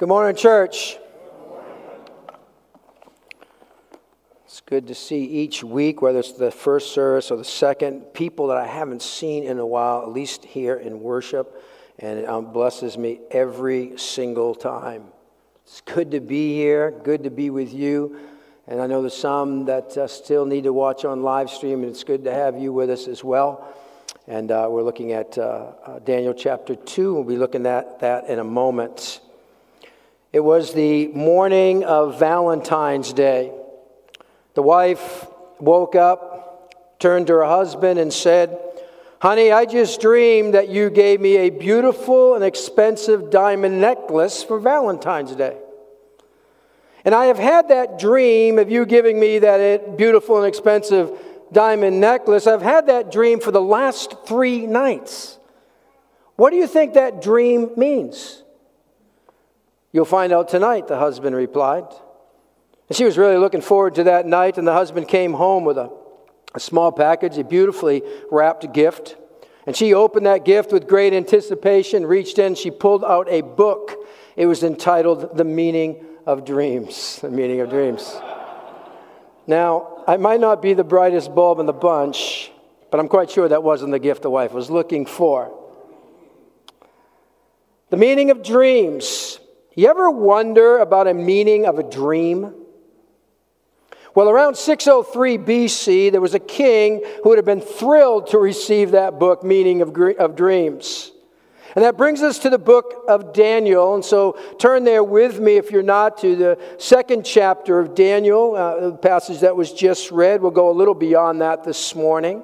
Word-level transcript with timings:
Good 0.00 0.08
morning, 0.08 0.34
church. 0.34 0.96
It's 4.46 4.62
good 4.62 4.86
to 4.86 4.94
see 4.94 5.26
each 5.26 5.62
week, 5.62 6.00
whether 6.00 6.20
it's 6.20 6.32
the 6.32 6.50
first 6.50 6.94
service 6.94 7.30
or 7.30 7.36
the 7.36 7.44
second, 7.44 8.14
people 8.14 8.46
that 8.46 8.56
I 8.56 8.66
haven't 8.66 9.02
seen 9.02 9.44
in 9.44 9.58
a 9.58 9.66
while, 9.66 10.00
at 10.00 10.08
least 10.08 10.46
here 10.46 10.76
in 10.76 11.02
worship, 11.02 11.62
and 11.98 12.20
it 12.20 12.26
um, 12.26 12.50
blesses 12.50 12.96
me 12.96 13.20
every 13.30 13.98
single 13.98 14.54
time. 14.54 15.04
It's 15.64 15.82
good 15.82 16.12
to 16.12 16.20
be 16.20 16.54
here, 16.54 16.98
good 17.04 17.24
to 17.24 17.30
be 17.30 17.50
with 17.50 17.74
you. 17.74 18.18
And 18.68 18.80
I 18.80 18.86
know 18.86 19.02
there's 19.02 19.14
some 19.14 19.66
that 19.66 19.98
uh, 19.98 20.06
still 20.06 20.46
need 20.46 20.64
to 20.64 20.72
watch 20.72 21.04
on 21.04 21.22
live 21.22 21.50
stream, 21.50 21.82
and 21.82 21.90
it's 21.90 22.04
good 22.04 22.24
to 22.24 22.32
have 22.32 22.58
you 22.58 22.72
with 22.72 22.88
us 22.88 23.06
as 23.06 23.22
well. 23.22 23.68
And 24.26 24.50
uh, 24.50 24.66
we're 24.70 24.82
looking 24.82 25.12
at 25.12 25.36
uh, 25.36 25.72
uh 25.84 25.98
Daniel 25.98 26.32
chapter 26.32 26.74
2. 26.74 27.12
We'll 27.12 27.22
be 27.22 27.36
looking 27.36 27.66
at 27.66 28.00
that 28.00 28.30
in 28.30 28.38
a 28.38 28.44
moment. 28.44 29.20
It 30.32 30.40
was 30.40 30.72
the 30.72 31.08
morning 31.08 31.82
of 31.82 32.20
Valentine's 32.20 33.12
Day. 33.12 33.52
The 34.54 34.62
wife 34.62 35.26
woke 35.58 35.96
up, 35.96 36.74
turned 37.00 37.26
to 37.26 37.32
her 37.34 37.44
husband, 37.44 37.98
and 37.98 38.12
said, 38.12 38.56
Honey, 39.20 39.50
I 39.50 39.64
just 39.64 40.00
dreamed 40.00 40.54
that 40.54 40.68
you 40.68 40.88
gave 40.88 41.20
me 41.20 41.36
a 41.36 41.50
beautiful 41.50 42.36
and 42.36 42.44
expensive 42.44 43.30
diamond 43.30 43.80
necklace 43.80 44.44
for 44.44 44.60
Valentine's 44.60 45.34
Day. 45.34 45.56
And 47.04 47.12
I 47.12 47.26
have 47.26 47.38
had 47.38 47.68
that 47.68 47.98
dream 47.98 48.58
of 48.60 48.70
you 48.70 48.86
giving 48.86 49.18
me 49.18 49.40
that 49.40 49.60
eh, 49.60 49.78
beautiful 49.96 50.36
and 50.36 50.46
expensive 50.46 51.10
diamond 51.50 52.00
necklace. 52.00 52.46
I've 52.46 52.62
had 52.62 52.86
that 52.86 53.10
dream 53.10 53.40
for 53.40 53.50
the 53.50 53.60
last 53.60 54.14
three 54.26 54.64
nights. 54.66 55.38
What 56.36 56.50
do 56.50 56.56
you 56.56 56.68
think 56.68 56.94
that 56.94 57.20
dream 57.20 57.70
means? 57.76 58.44
You'll 59.92 60.04
find 60.04 60.32
out 60.32 60.48
tonight, 60.48 60.86
the 60.86 60.98
husband 60.98 61.34
replied. 61.34 61.84
And 62.88 62.96
she 62.96 63.04
was 63.04 63.18
really 63.18 63.36
looking 63.36 63.60
forward 63.60 63.94
to 63.96 64.04
that 64.04 64.26
night, 64.26 64.58
and 64.58 64.66
the 64.66 64.72
husband 64.72 65.08
came 65.08 65.32
home 65.32 65.64
with 65.64 65.78
a, 65.78 65.90
a 66.54 66.60
small 66.60 66.92
package, 66.92 67.38
a 67.38 67.44
beautifully 67.44 68.02
wrapped 68.30 68.72
gift. 68.72 69.16
And 69.66 69.76
she 69.76 69.94
opened 69.94 70.26
that 70.26 70.44
gift 70.44 70.72
with 70.72 70.88
great 70.88 71.12
anticipation, 71.12 72.06
reached 72.06 72.38
in, 72.38 72.54
she 72.54 72.70
pulled 72.70 73.04
out 73.04 73.28
a 73.28 73.42
book. 73.42 73.96
It 74.36 74.46
was 74.46 74.62
entitled 74.62 75.36
The 75.36 75.44
Meaning 75.44 76.04
of 76.26 76.44
dreams, 76.44 77.18
the 77.20 77.30
meaning 77.30 77.60
of 77.60 77.70
dreams. 77.70 78.16
Now, 79.46 80.04
I 80.06 80.16
might 80.16 80.40
not 80.40 80.62
be 80.62 80.74
the 80.74 80.84
brightest 80.84 81.34
bulb 81.34 81.58
in 81.58 81.66
the 81.66 81.72
bunch, 81.72 82.52
but 82.90 83.00
I'm 83.00 83.08
quite 83.08 83.30
sure 83.30 83.48
that 83.48 83.62
wasn't 83.62 83.92
the 83.92 83.98
gift 83.98 84.22
the 84.22 84.30
wife 84.30 84.52
was 84.52 84.70
looking 84.70 85.06
for. 85.06 85.56
The 87.90 87.96
meaning 87.96 88.30
of 88.30 88.42
dreams. 88.42 89.40
You 89.80 89.88
ever 89.88 90.10
wonder 90.10 90.76
about 90.76 91.08
a 91.08 91.14
meaning 91.14 91.64
of 91.64 91.78
a 91.78 91.82
dream? 91.82 92.52
Well, 94.14 94.28
around 94.28 94.58
603 94.58 95.38
BC, 95.38 96.12
there 96.12 96.20
was 96.20 96.34
a 96.34 96.38
king 96.38 97.02
who 97.22 97.30
would 97.30 97.38
have 97.38 97.46
been 97.46 97.62
thrilled 97.62 98.26
to 98.26 98.38
receive 98.38 98.90
that 98.90 99.18
book, 99.18 99.42
Meaning 99.42 99.80
of, 99.80 99.96
of 100.18 100.36
Dreams. 100.36 101.12
And 101.74 101.82
that 101.82 101.96
brings 101.96 102.20
us 102.20 102.40
to 102.40 102.50
the 102.50 102.58
book 102.58 103.04
of 103.08 103.32
Daniel. 103.32 103.94
And 103.94 104.04
so 104.04 104.38
turn 104.58 104.84
there 104.84 105.02
with 105.02 105.40
me, 105.40 105.56
if 105.56 105.70
you're 105.70 105.82
not, 105.82 106.18
to 106.18 106.36
the 106.36 106.58
second 106.76 107.24
chapter 107.24 107.80
of 107.80 107.94
Daniel, 107.94 108.54
uh, 108.54 108.90
the 108.90 108.98
passage 108.98 109.40
that 109.40 109.56
was 109.56 109.72
just 109.72 110.10
read. 110.10 110.42
We'll 110.42 110.50
go 110.50 110.68
a 110.68 110.76
little 110.76 110.92
beyond 110.92 111.40
that 111.40 111.64
this 111.64 111.94
morning. 111.94 112.42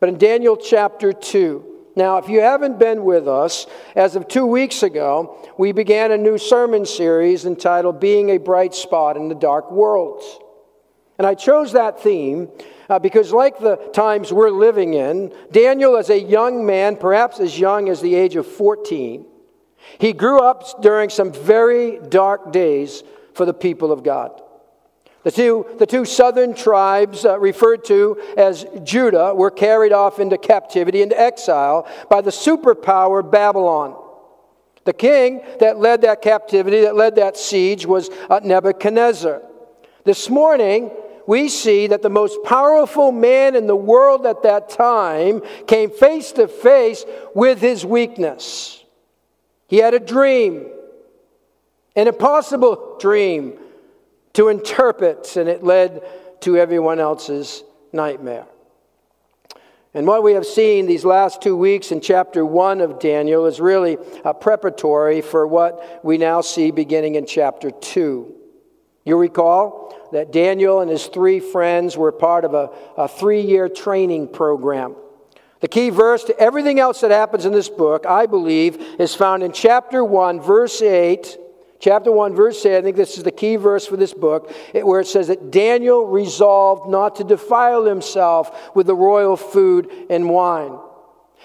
But 0.00 0.08
in 0.08 0.18
Daniel 0.18 0.56
chapter 0.56 1.12
2, 1.12 1.67
now, 1.98 2.16
if 2.16 2.28
you 2.28 2.40
haven't 2.40 2.78
been 2.78 3.04
with 3.04 3.28
us, 3.28 3.66
as 3.94 4.16
of 4.16 4.28
two 4.28 4.46
weeks 4.46 4.82
ago, 4.82 5.36
we 5.58 5.72
began 5.72 6.12
a 6.12 6.16
new 6.16 6.38
sermon 6.38 6.86
series 6.86 7.44
entitled 7.44 8.00
Being 8.00 8.30
a 8.30 8.38
Bright 8.38 8.74
Spot 8.74 9.16
in 9.16 9.28
the 9.28 9.34
Dark 9.34 9.70
World. 9.70 10.22
And 11.18 11.26
I 11.26 11.34
chose 11.34 11.72
that 11.72 12.00
theme 12.00 12.48
uh, 12.88 12.98
because, 12.98 13.32
like 13.32 13.58
the 13.58 13.76
times 13.92 14.32
we're 14.32 14.50
living 14.50 14.94
in, 14.94 15.34
Daniel, 15.50 15.96
as 15.96 16.08
a 16.08 16.18
young 16.18 16.64
man, 16.64 16.96
perhaps 16.96 17.40
as 17.40 17.58
young 17.58 17.88
as 17.88 18.00
the 18.00 18.14
age 18.14 18.36
of 18.36 18.46
14, 18.46 19.26
he 19.98 20.12
grew 20.12 20.40
up 20.40 20.80
during 20.80 21.10
some 21.10 21.32
very 21.32 21.98
dark 21.98 22.52
days 22.52 23.02
for 23.34 23.44
the 23.44 23.54
people 23.54 23.92
of 23.92 24.02
God. 24.02 24.40
The 25.28 25.32
two, 25.32 25.66
the 25.78 25.84
two 25.84 26.06
southern 26.06 26.54
tribes, 26.54 27.26
uh, 27.26 27.38
referred 27.38 27.84
to 27.84 28.16
as 28.38 28.64
Judah, 28.82 29.34
were 29.34 29.50
carried 29.50 29.92
off 29.92 30.20
into 30.20 30.38
captivity, 30.38 31.02
into 31.02 31.20
exile, 31.20 31.86
by 32.08 32.22
the 32.22 32.30
superpower 32.30 33.30
Babylon. 33.30 33.94
The 34.84 34.94
king 34.94 35.42
that 35.60 35.78
led 35.78 36.00
that 36.00 36.22
captivity, 36.22 36.80
that 36.80 36.96
led 36.96 37.16
that 37.16 37.36
siege, 37.36 37.84
was 37.84 38.08
uh, 38.30 38.40
Nebuchadnezzar. 38.42 39.42
This 40.04 40.30
morning, 40.30 40.90
we 41.26 41.50
see 41.50 41.88
that 41.88 42.00
the 42.00 42.08
most 42.08 42.42
powerful 42.44 43.12
man 43.12 43.54
in 43.54 43.66
the 43.66 43.76
world 43.76 44.24
at 44.24 44.44
that 44.44 44.70
time 44.70 45.42
came 45.66 45.90
face 45.90 46.32
to 46.32 46.48
face 46.48 47.04
with 47.34 47.60
his 47.60 47.84
weakness. 47.84 48.82
He 49.66 49.76
had 49.76 49.92
a 49.92 50.00
dream, 50.00 50.68
an 51.94 52.08
impossible 52.08 52.96
dream 52.98 53.58
to 54.34 54.48
interpret, 54.48 55.36
and 55.36 55.48
it 55.48 55.62
led 55.62 56.02
to 56.40 56.56
everyone 56.56 57.00
else's 57.00 57.64
nightmare. 57.92 58.46
And 59.94 60.06
what 60.06 60.22
we 60.22 60.34
have 60.34 60.46
seen 60.46 60.86
these 60.86 61.04
last 61.04 61.40
two 61.40 61.56
weeks 61.56 61.90
in 61.90 62.00
chapter 62.00 62.44
one 62.44 62.80
of 62.80 63.00
Daniel 63.00 63.46
is 63.46 63.58
really 63.58 63.96
a 64.24 64.34
preparatory 64.34 65.22
for 65.22 65.46
what 65.46 66.04
we 66.04 66.18
now 66.18 66.40
see 66.40 66.70
beginning 66.70 67.14
in 67.14 67.26
chapter 67.26 67.70
two. 67.70 68.34
You 69.04 69.16
recall 69.16 70.08
that 70.12 70.30
Daniel 70.30 70.80
and 70.80 70.90
his 70.90 71.06
three 71.06 71.40
friends 71.40 71.96
were 71.96 72.12
part 72.12 72.44
of 72.44 72.54
a, 72.54 72.70
a 72.96 73.08
three 73.08 73.40
year 73.40 73.68
training 73.68 74.28
program. 74.28 74.94
The 75.60 75.68
key 75.68 75.90
verse 75.90 76.22
to 76.24 76.38
everything 76.38 76.78
else 76.78 77.00
that 77.00 77.10
happens 77.10 77.44
in 77.44 77.52
this 77.52 77.68
book, 77.68 78.06
I 78.06 78.26
believe, 78.26 78.76
is 79.00 79.14
found 79.14 79.42
in 79.42 79.52
chapter 79.52 80.04
1, 80.04 80.40
verse 80.40 80.80
8. 80.80 81.36
Chapter 81.80 82.10
1, 82.10 82.34
verse 82.34 82.64
8, 82.66 82.76
I 82.76 82.82
think 82.82 82.96
this 82.96 83.16
is 83.16 83.22
the 83.22 83.30
key 83.30 83.54
verse 83.56 83.86
for 83.86 83.96
this 83.96 84.12
book, 84.12 84.52
where 84.72 85.00
it 85.00 85.06
says 85.06 85.28
that 85.28 85.52
Daniel 85.52 86.04
resolved 86.06 86.90
not 86.90 87.16
to 87.16 87.24
defile 87.24 87.84
himself 87.84 88.74
with 88.74 88.88
the 88.88 88.96
royal 88.96 89.36
food 89.36 89.88
and 90.10 90.28
wine. 90.28 90.76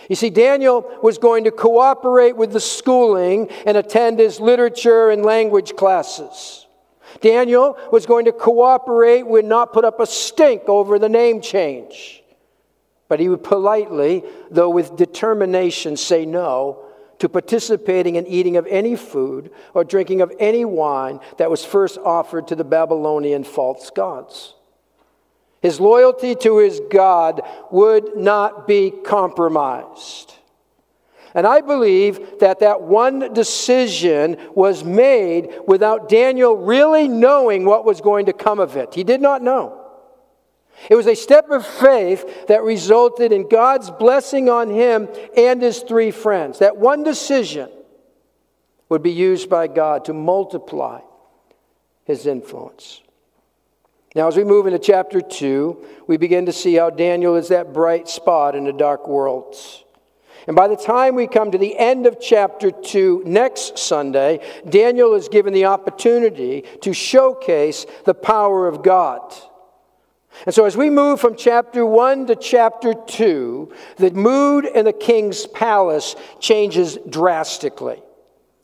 You 0.09 0.16
see, 0.16 0.31
Daniel 0.31 0.89
was 1.03 1.19
going 1.19 1.44
to 1.44 1.51
cooperate 1.51 2.35
with 2.35 2.51
the 2.51 2.59
schooling 2.59 3.49
and 3.67 3.77
attend 3.77 4.17
his 4.17 4.39
literature 4.39 5.11
and 5.11 5.23
language 5.23 5.75
classes. 5.75 6.65
Daniel 7.21 7.77
was 7.91 8.07
going 8.07 8.25
to 8.25 8.31
cooperate, 8.31 9.21
would 9.23 9.45
not 9.45 9.71
put 9.71 9.85
up 9.85 10.00
a 10.00 10.07
stink 10.07 10.63
over 10.67 10.97
the 10.97 11.09
name 11.09 11.41
change. 11.41 12.23
But 13.07 13.19
he 13.19 13.29
would 13.29 13.44
politely, 13.44 14.23
though 14.50 14.71
with 14.71 14.95
determination, 14.95 15.95
say 15.95 16.25
no 16.25 16.83
to 17.23 17.29
participating 17.29 18.17
in 18.17 18.28
eating 18.28 18.57
of 18.57 18.67
any 18.67 18.97
food 18.97 19.50
or 19.73 19.85
drinking 19.85 20.19
of 20.19 20.29
any 20.39 20.66
wine 20.66 21.22
that 21.38 21.50
was 21.50 21.63
first 21.63 21.97
offered 22.00 22.50
to 22.50 22.53
the 22.53 22.66
Babylonian 22.66 23.45
false 23.45 23.89
gods. 23.91 24.56
His 25.62 25.79
loyalty 25.79 26.35
to 26.35 26.57
his 26.57 26.81
God 26.91 27.39
would 27.72 28.17
not 28.17 28.67
be 28.67 28.91
compromised. 28.91 30.33
And 31.33 31.47
I 31.47 31.62
believe 31.62 32.39
that 32.41 32.59
that 32.59 32.81
one 32.81 33.31
decision 33.31 34.35
was 34.53 34.83
made 34.83 35.47
without 35.66 36.09
Daniel 36.09 36.57
really 36.57 37.07
knowing 37.07 37.63
what 37.63 37.85
was 37.85 38.01
going 38.01 38.25
to 38.25 38.33
come 38.33 38.59
of 38.59 38.75
it. 38.75 38.94
He 38.94 39.06
did 39.06 39.22
not 39.22 39.41
know. 39.41 39.82
It 40.89 40.95
was 40.95 41.07
a 41.07 41.16
step 41.16 41.50
of 41.50 41.66
faith 41.66 42.47
that 42.47 42.63
resulted 42.63 43.31
in 43.31 43.47
God's 43.47 43.89
blessing 43.89 44.50
on 44.50 44.69
him 44.69 45.07
and 45.38 45.61
his 45.61 45.79
three 45.79 46.11
friends. 46.11 46.59
That 46.59 46.78
one 46.78 47.03
decision 47.03 47.69
would 48.89 49.03
be 49.03 49.12
used 49.12 49.50
by 49.50 49.67
God 49.67 50.06
to 50.06 50.13
multiply 50.13 51.01
his 52.06 52.25
influence. 52.25 53.01
Now, 54.15 54.27
as 54.27 54.38
we 54.38 54.44
move 54.44 54.68
into 54.68 54.77
chapter 54.77 55.21
2, 55.21 55.86
we 56.06 56.18
begin 56.18 56.45
to 56.45 56.51
see 56.51 56.75
how 56.75 56.89
Daniel 56.89 57.36
is 57.36 57.48
that 57.48 57.74
bright 57.74 58.07
spot 58.07 58.56
in 58.56 58.65
the 58.65 58.74
dark 58.74 59.07
world. 59.07 59.56
And 60.45 60.56
by 60.56 60.68
the 60.68 60.75
time 60.75 61.15
we 61.15 61.27
come 61.27 61.51
to 61.51 61.57
the 61.57 61.77
end 61.77 62.06
of 62.06 62.19
chapter 62.19 62.69
2 62.69 63.24
next 63.25 63.80
Sunday, 63.80 64.39
Daniel 64.68 65.15
is 65.15 65.30
given 65.30 65.53
the 65.53 65.65
opportunity 65.65 66.63
to 66.81 66.94
showcase 66.94 67.86
the 68.06 68.13
power 68.13 68.68
of 68.68 68.83
God. 68.83 69.33
And 70.45 70.53
so, 70.53 70.65
as 70.65 70.75
we 70.75 70.89
move 70.89 71.21
from 71.21 71.35
chapter 71.35 71.85
1 71.85 72.27
to 72.27 72.35
chapter 72.35 72.94
2, 72.94 73.71
the 73.97 74.12
mood 74.12 74.65
in 74.65 74.85
the 74.85 74.94
king's 74.94 75.45
palace 75.47 76.15
changes 76.39 76.97
drastically. 77.07 78.01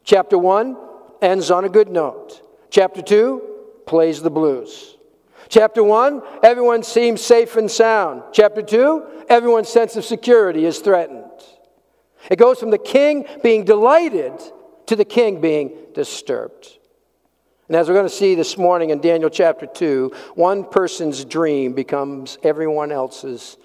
Chapter 0.03 0.37
1 0.37 0.75
ends 1.21 1.51
on 1.51 1.65
a 1.65 1.69
good 1.69 1.89
note. 1.89 2.41
Chapter 2.71 3.01
2 3.01 3.41
plays 3.85 4.21
the 4.21 4.31
blues. 4.31 4.97
Chapter 5.47 5.83
1, 5.83 6.21
everyone 6.43 6.83
seems 6.83 7.21
safe 7.21 7.55
and 7.55 7.69
sound. 7.69 8.23
Chapter 8.33 8.61
2, 8.61 9.25
everyone's 9.29 9.69
sense 9.69 9.95
of 9.95 10.05
security 10.05 10.65
is 10.65 10.79
threatened. 10.79 11.23
It 12.29 12.37
goes 12.37 12.59
from 12.59 12.71
the 12.71 12.77
king 12.77 13.25
being 13.41 13.63
delighted 13.63 14.33
to 14.87 14.95
the 14.95 15.05
king 15.05 15.39
being 15.39 15.77
disturbed. 15.93 16.78
And 17.69 17.75
as 17.75 17.87
we're 17.87 17.93
going 17.93 18.07
to 18.07 18.13
see 18.13 18.33
this 18.33 18.57
morning 18.57 18.89
in 18.89 18.99
Daniel 18.99 19.29
chapter 19.29 19.67
2, 19.67 20.11
one 20.33 20.63
person's 20.63 21.23
dream 21.23 21.73
becomes 21.73 22.39
everyone 22.41 22.91
else's 22.91 23.57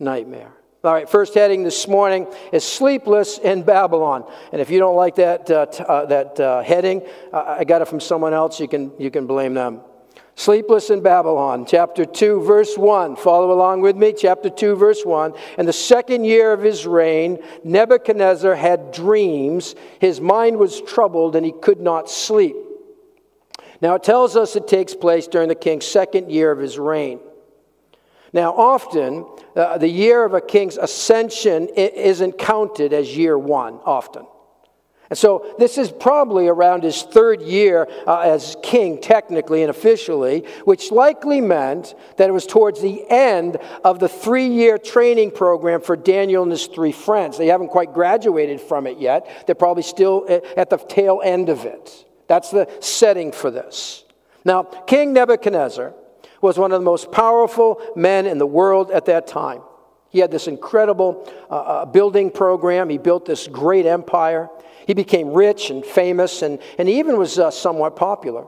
nightmare. 0.00 0.52
All 0.82 0.92
right, 0.92 1.08
first 1.08 1.34
heading 1.34 1.62
this 1.62 1.86
morning 1.86 2.26
is 2.52 2.64
Sleepless 2.64 3.38
in 3.38 3.62
Babylon. 3.62 4.28
And 4.50 4.60
if 4.60 4.68
you 4.68 4.80
don't 4.80 4.96
like 4.96 5.14
that, 5.14 5.48
uh, 5.48 5.66
t- 5.66 5.84
uh, 5.86 6.06
that 6.06 6.40
uh, 6.40 6.62
heading, 6.64 7.06
I 7.32 7.62
got 7.62 7.82
it 7.82 7.84
from 7.86 8.00
someone 8.00 8.34
else, 8.34 8.58
you 8.58 8.66
can, 8.66 8.90
you 8.98 9.12
can 9.12 9.28
blame 9.28 9.54
them. 9.54 9.82
Sleepless 10.34 10.90
in 10.90 11.00
Babylon, 11.00 11.66
chapter 11.68 12.04
2, 12.04 12.42
verse 12.42 12.76
1. 12.76 13.14
Follow 13.14 13.52
along 13.52 13.82
with 13.82 13.94
me, 13.94 14.12
chapter 14.12 14.50
2, 14.50 14.74
verse 14.74 15.04
1. 15.04 15.34
In 15.56 15.66
the 15.66 15.72
second 15.72 16.24
year 16.24 16.52
of 16.52 16.62
his 16.62 16.84
reign, 16.84 17.38
Nebuchadnezzar 17.62 18.56
had 18.56 18.90
dreams. 18.90 19.76
His 20.00 20.20
mind 20.20 20.56
was 20.56 20.80
troubled 20.80 21.36
and 21.36 21.46
he 21.46 21.52
could 21.52 21.80
not 21.80 22.10
sleep. 22.10 22.56
Now, 23.80 23.94
it 23.94 24.02
tells 24.02 24.36
us 24.36 24.56
it 24.56 24.68
takes 24.68 24.94
place 24.94 25.26
during 25.26 25.48
the 25.48 25.54
king's 25.54 25.86
second 25.86 26.30
year 26.30 26.50
of 26.50 26.58
his 26.58 26.78
reign. 26.78 27.20
Now, 28.32 28.52
often, 28.52 29.26
uh, 29.56 29.78
the 29.78 29.88
year 29.88 30.24
of 30.24 30.34
a 30.34 30.40
king's 30.40 30.76
ascension 30.76 31.68
isn't 31.68 32.38
counted 32.38 32.92
as 32.92 33.16
year 33.16 33.36
one, 33.38 33.80
often. 33.84 34.26
And 35.08 35.18
so, 35.18 35.56
this 35.58 35.76
is 35.76 35.90
probably 35.90 36.46
around 36.46 36.84
his 36.84 37.02
third 37.02 37.42
year 37.42 37.88
uh, 38.06 38.20
as 38.20 38.56
king, 38.62 39.00
technically 39.00 39.62
and 39.62 39.70
officially, 39.70 40.46
which 40.64 40.92
likely 40.92 41.40
meant 41.40 41.96
that 42.16 42.28
it 42.28 42.32
was 42.32 42.46
towards 42.46 42.80
the 42.80 43.04
end 43.10 43.56
of 43.82 43.98
the 43.98 44.08
three 44.08 44.46
year 44.46 44.78
training 44.78 45.32
program 45.32 45.80
for 45.80 45.96
Daniel 45.96 46.44
and 46.44 46.52
his 46.52 46.66
three 46.68 46.92
friends. 46.92 47.38
They 47.38 47.48
haven't 47.48 47.70
quite 47.70 47.92
graduated 47.92 48.60
from 48.60 48.86
it 48.86 48.98
yet, 48.98 49.26
they're 49.46 49.56
probably 49.56 49.82
still 49.82 50.26
at 50.56 50.70
the 50.70 50.76
tail 50.76 51.20
end 51.24 51.48
of 51.48 51.64
it. 51.64 52.04
That's 52.30 52.52
the 52.52 52.68
setting 52.78 53.32
for 53.32 53.50
this. 53.50 54.04
Now, 54.44 54.62
King 54.62 55.12
Nebuchadnezzar 55.12 55.92
was 56.40 56.56
one 56.56 56.70
of 56.70 56.78
the 56.78 56.84
most 56.84 57.10
powerful 57.10 57.82
men 57.96 58.24
in 58.24 58.38
the 58.38 58.46
world 58.46 58.92
at 58.92 59.06
that 59.06 59.26
time. 59.26 59.62
He 60.10 60.20
had 60.20 60.30
this 60.30 60.46
incredible 60.46 61.28
uh, 61.50 61.54
uh, 61.54 61.84
building 61.86 62.30
program. 62.30 62.88
He 62.88 62.98
built 62.98 63.24
this 63.24 63.48
great 63.48 63.84
empire. 63.84 64.48
He 64.86 64.94
became 64.94 65.32
rich 65.32 65.70
and 65.70 65.84
famous, 65.84 66.42
and, 66.42 66.60
and 66.78 66.88
he 66.88 67.00
even 67.00 67.18
was 67.18 67.36
uh, 67.36 67.50
somewhat 67.50 67.96
popular. 67.96 68.46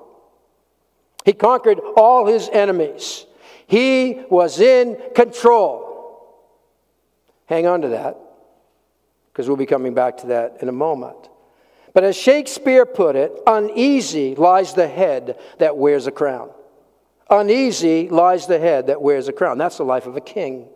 He 1.24 1.32
conquered 1.32 1.80
all 1.96 2.26
his 2.26 2.48
enemies. 2.52 3.26
He 3.66 4.22
was 4.30 4.60
in 4.60 4.96
control. 5.12 6.38
Hang 7.46 7.66
on 7.66 7.82
to 7.82 7.88
that, 7.88 8.16
because 9.32 9.48
we'll 9.48 9.56
be 9.56 9.66
coming 9.66 9.92
back 9.92 10.18
to 10.18 10.28
that 10.28 10.58
in 10.62 10.68
a 10.68 10.72
moment. 10.72 11.30
But 11.94 12.04
as 12.04 12.16
Shakespeare 12.16 12.86
put 12.86 13.16
it, 13.16 13.32
uneasy 13.46 14.34
lies 14.34 14.74
the 14.74 14.88
head 14.88 15.38
that 15.58 15.76
wears 15.76 16.06
a 16.06 16.10
crown. 16.10 16.50
Uneasy 17.28 18.08
lies 18.08 18.46
the 18.46 18.58
head 18.58 18.86
that 18.86 19.00
wears 19.00 19.28
a 19.28 19.32
crown. 19.32 19.58
That's 19.58 19.78
the 19.78 19.84
life 19.84 20.06
of 20.06 20.16
a 20.16 20.20
king. 20.20 20.68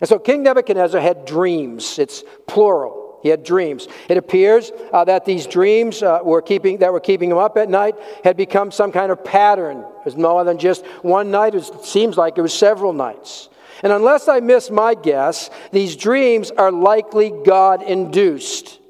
And 0.00 0.08
so 0.08 0.18
King 0.18 0.42
Nebuchadnezzar 0.42 1.00
had 1.00 1.24
dreams. 1.24 1.98
It's 1.98 2.24
plural. 2.48 3.20
He 3.22 3.28
had 3.28 3.44
dreams. 3.44 3.86
It 4.08 4.16
appears 4.16 4.72
uh, 4.92 5.04
that 5.04 5.24
these 5.24 5.46
dreams 5.46 6.02
uh, 6.02 6.18
were 6.24 6.42
keeping, 6.42 6.78
that 6.78 6.92
were 6.92 7.00
keeping 7.00 7.30
him 7.30 7.38
up 7.38 7.56
at 7.56 7.68
night 7.68 7.94
had 8.24 8.36
become 8.36 8.72
some 8.72 8.90
kind 8.90 9.12
of 9.12 9.24
pattern. 9.24 9.78
It 9.78 10.04
was 10.04 10.16
more 10.16 10.42
than 10.42 10.58
just 10.58 10.84
one 11.02 11.30
night. 11.30 11.54
It 11.54 11.84
seems 11.84 12.16
like 12.16 12.36
it 12.36 12.42
was 12.42 12.52
several 12.52 12.92
nights. 12.92 13.48
And 13.84 13.92
unless 13.92 14.26
I 14.26 14.40
miss 14.40 14.70
my 14.70 14.94
guess, 14.94 15.50
these 15.70 15.94
dreams 15.94 16.50
are 16.50 16.72
likely 16.72 17.32
God 17.44 17.82
induced. 17.82 18.80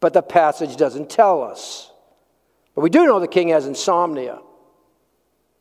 But 0.00 0.12
the 0.12 0.22
passage 0.22 0.76
doesn't 0.76 1.10
tell 1.10 1.42
us. 1.42 1.90
But 2.74 2.82
we 2.82 2.90
do 2.90 3.04
know 3.04 3.18
the 3.18 3.26
king 3.26 3.48
has 3.48 3.66
insomnia. 3.66 4.40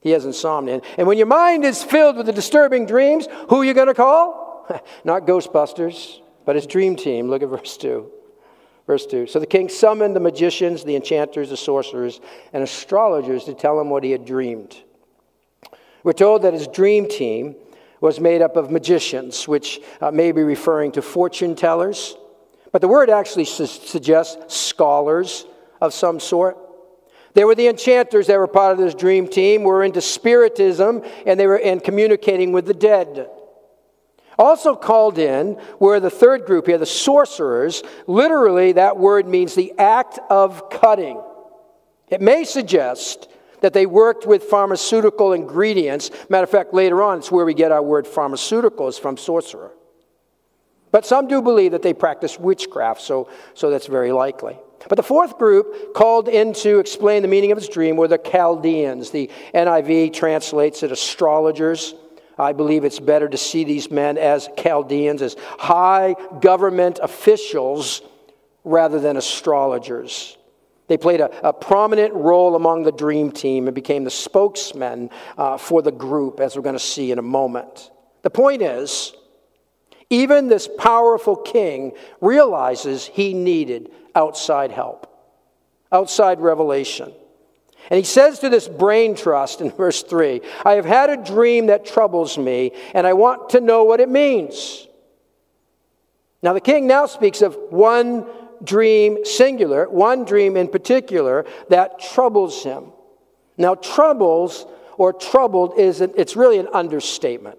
He 0.01 0.11
has 0.11 0.25
insomnia. 0.25 0.81
And 0.97 1.07
when 1.07 1.17
your 1.17 1.27
mind 1.27 1.65
is 1.65 1.83
filled 1.83 2.17
with 2.17 2.27
the 2.27 2.33
disturbing 2.33 2.85
dreams, 2.85 3.27
who 3.49 3.61
are 3.61 3.65
you 3.65 3.73
going 3.73 3.87
to 3.87 3.93
call? 3.93 4.67
Not 5.03 5.25
Ghostbusters, 5.25 6.21
but 6.45 6.55
his 6.55 6.67
dream 6.67 6.95
team. 6.95 7.29
Look 7.29 7.41
at 7.41 7.49
verse 7.49 7.77
2. 7.77 8.11
Verse 8.85 9.05
2. 9.05 9.27
So 9.27 9.39
the 9.39 9.47
king 9.47 9.67
summoned 9.67 10.15
the 10.15 10.19
magicians, 10.19 10.83
the 10.83 10.95
enchanters, 10.95 11.49
the 11.49 11.57
sorcerers, 11.57 12.21
and 12.53 12.63
astrologers 12.63 13.45
to 13.45 13.53
tell 13.53 13.79
him 13.81 13.89
what 13.89 14.03
he 14.03 14.11
had 14.11 14.23
dreamed. 14.23 14.77
We're 16.03 16.13
told 16.13 16.43
that 16.43 16.53
his 16.53 16.67
dream 16.67 17.09
team 17.09 17.55
was 17.99 18.19
made 18.19 18.41
up 18.41 18.55
of 18.55 18.71
magicians, 18.71 19.47
which 19.47 19.81
uh, 19.99 20.11
may 20.11 20.31
be 20.31 20.43
referring 20.43 20.91
to 20.93 21.01
fortune 21.01 21.55
tellers, 21.55 22.15
but 22.71 22.81
the 22.81 22.87
word 22.87 23.09
actually 23.09 23.45
su- 23.45 23.65
suggests 23.65 24.55
scholars 24.55 25.45
of 25.81 25.93
some 25.93 26.19
sort. 26.19 26.57
There 27.33 27.45
were 27.45 27.55
the 27.55 27.67
enchanters 27.67 28.27
that 28.27 28.39
were 28.39 28.47
part 28.47 28.71
of 28.71 28.77
this 28.77 28.95
dream 28.95 29.27
team, 29.27 29.63
were 29.63 29.83
into 29.83 30.01
spiritism, 30.01 31.03
and 31.25 31.39
they 31.39 31.47
were 31.47 31.57
in 31.57 31.79
communicating 31.79 32.51
with 32.51 32.65
the 32.65 32.73
dead. 32.73 33.29
Also 34.39 34.75
called 34.75 35.17
in 35.17 35.59
were 35.79 35.99
the 35.99 36.09
third 36.09 36.45
group 36.45 36.67
here, 36.67 36.77
the 36.77 36.85
sorcerers. 36.85 37.83
Literally, 38.05 38.73
that 38.73 38.97
word 38.97 39.27
means 39.27 39.55
the 39.55 39.73
act 39.77 40.19
of 40.29 40.69
cutting. 40.69 41.21
It 42.09 42.21
may 42.21 42.43
suggest 42.43 43.27
that 43.61 43.73
they 43.73 43.85
worked 43.85 44.25
with 44.25 44.43
pharmaceutical 44.43 45.33
ingredients. 45.33 46.11
Matter 46.29 46.43
of 46.43 46.49
fact, 46.49 46.73
later 46.73 47.01
on, 47.01 47.19
it's 47.19 47.31
where 47.31 47.45
we 47.45 47.53
get 47.53 47.71
our 47.71 47.81
word 47.81 48.05
pharmaceuticals 48.05 48.99
from 48.99 49.17
sorcerer. 49.17 49.71
But 50.91 51.05
some 51.05 51.27
do 51.27 51.41
believe 51.41 51.71
that 51.71 51.81
they 51.81 51.93
practice 51.93 52.39
witchcraft, 52.39 53.01
so, 53.01 53.29
so 53.53 53.69
that's 53.69 53.87
very 53.87 54.11
likely. 54.11 54.57
But 54.87 54.95
the 54.95 55.03
fourth 55.03 55.37
group 55.37 55.93
called 55.93 56.29
in 56.29 56.53
to 56.53 56.79
explain 56.79 57.21
the 57.21 57.27
meaning 57.27 57.51
of 57.51 57.57
his 57.57 57.67
dream 57.67 57.97
were 57.97 58.07
the 58.07 58.17
Chaldeans. 58.17 59.11
The 59.11 59.29
NIV 59.53 60.13
translates 60.13 60.83
it 60.83 60.91
astrologers. 60.91 61.93
I 62.37 62.53
believe 62.53 62.85
it's 62.85 62.99
better 62.99 63.27
to 63.27 63.37
see 63.37 63.63
these 63.63 63.89
men 63.89 64.17
as 64.17 64.47
Chaldeans, 64.57 65.21
as 65.21 65.35
high 65.57 66.15
government 66.39 66.99
officials 67.01 68.01
rather 68.63 68.99
than 68.99 69.17
astrologers. 69.17 70.37
They 70.87 70.97
played 70.97 71.19
a, 71.19 71.49
a 71.49 71.51
prominent 71.51 72.13
role 72.13 72.55
among 72.55 72.83
the 72.83 72.91
dream 72.91 73.31
team 73.31 73.67
and 73.67 73.75
became 73.75 74.03
the 74.03 74.11
spokesmen 74.11 75.09
uh, 75.37 75.57
for 75.57 75.81
the 75.81 75.91
group, 75.91 76.39
as 76.39 76.55
we're 76.55 76.61
going 76.61 76.75
to 76.75 76.79
see 76.79 77.11
in 77.11 77.19
a 77.19 77.23
moment. 77.23 77.91
The 78.21 78.29
point 78.29 78.61
is, 78.61 79.13
even 80.09 80.47
this 80.47 80.69
powerful 80.77 81.35
king 81.35 81.93
realizes 82.21 83.05
he 83.05 83.33
needed 83.33 83.91
outside 84.15 84.71
help, 84.71 85.11
outside 85.91 86.39
revelation. 86.39 87.11
And 87.89 87.97
he 87.97 88.03
says 88.03 88.39
to 88.39 88.49
this 88.49 88.67
brain 88.67 89.15
trust 89.15 89.61
in 89.61 89.71
verse 89.77 90.03
3 90.03 90.41
I 90.65 90.73
have 90.73 90.85
had 90.85 91.09
a 91.09 91.17
dream 91.17 91.67
that 91.67 91.85
troubles 91.85 92.37
me, 92.37 92.71
and 92.93 93.05
I 93.05 93.13
want 93.13 93.49
to 93.49 93.61
know 93.61 93.83
what 93.83 93.99
it 93.99 94.09
means. 94.09 94.87
Now, 96.41 96.53
the 96.53 96.61
king 96.61 96.87
now 96.87 97.07
speaks 97.07 97.41
of 97.41 97.57
one 97.69 98.25
dream 98.63 99.25
singular, 99.25 99.89
one 99.89 100.23
dream 100.23 100.55
in 100.55 100.67
particular 100.67 101.45
that 101.69 101.99
troubles 101.99 102.63
him. 102.63 102.85
Now, 103.57 103.75
troubles 103.75 104.65
or 104.97 105.13
troubled 105.13 105.79
is 105.79 106.01
an, 106.01 106.13
it's 106.15 106.35
really 106.35 106.59
an 106.59 106.67
understatement. 106.73 107.57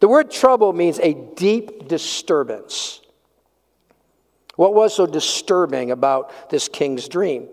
The 0.00 0.08
word 0.08 0.30
trouble 0.30 0.72
means 0.72 0.98
a 0.98 1.14
deep 1.14 1.86
disturbance. 1.88 3.00
What 4.56 4.74
was 4.74 4.94
so 4.94 5.06
disturbing 5.06 5.90
about 5.90 6.50
this 6.50 6.68
king's 6.68 7.08
dream? 7.08 7.48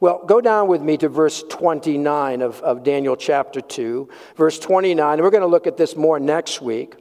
Well, 0.00 0.22
go 0.24 0.40
down 0.40 0.68
with 0.68 0.80
me 0.80 0.96
to 0.98 1.08
verse 1.08 1.42
29 1.48 2.42
of, 2.42 2.60
of 2.60 2.84
Daniel 2.84 3.16
chapter 3.16 3.60
2. 3.60 4.08
Verse 4.36 4.58
29, 4.58 5.14
and 5.14 5.22
we're 5.22 5.30
going 5.30 5.42
to 5.42 5.46
look 5.46 5.66
at 5.66 5.76
this 5.76 5.96
more 5.96 6.20
next 6.20 6.62
week. 6.62 6.94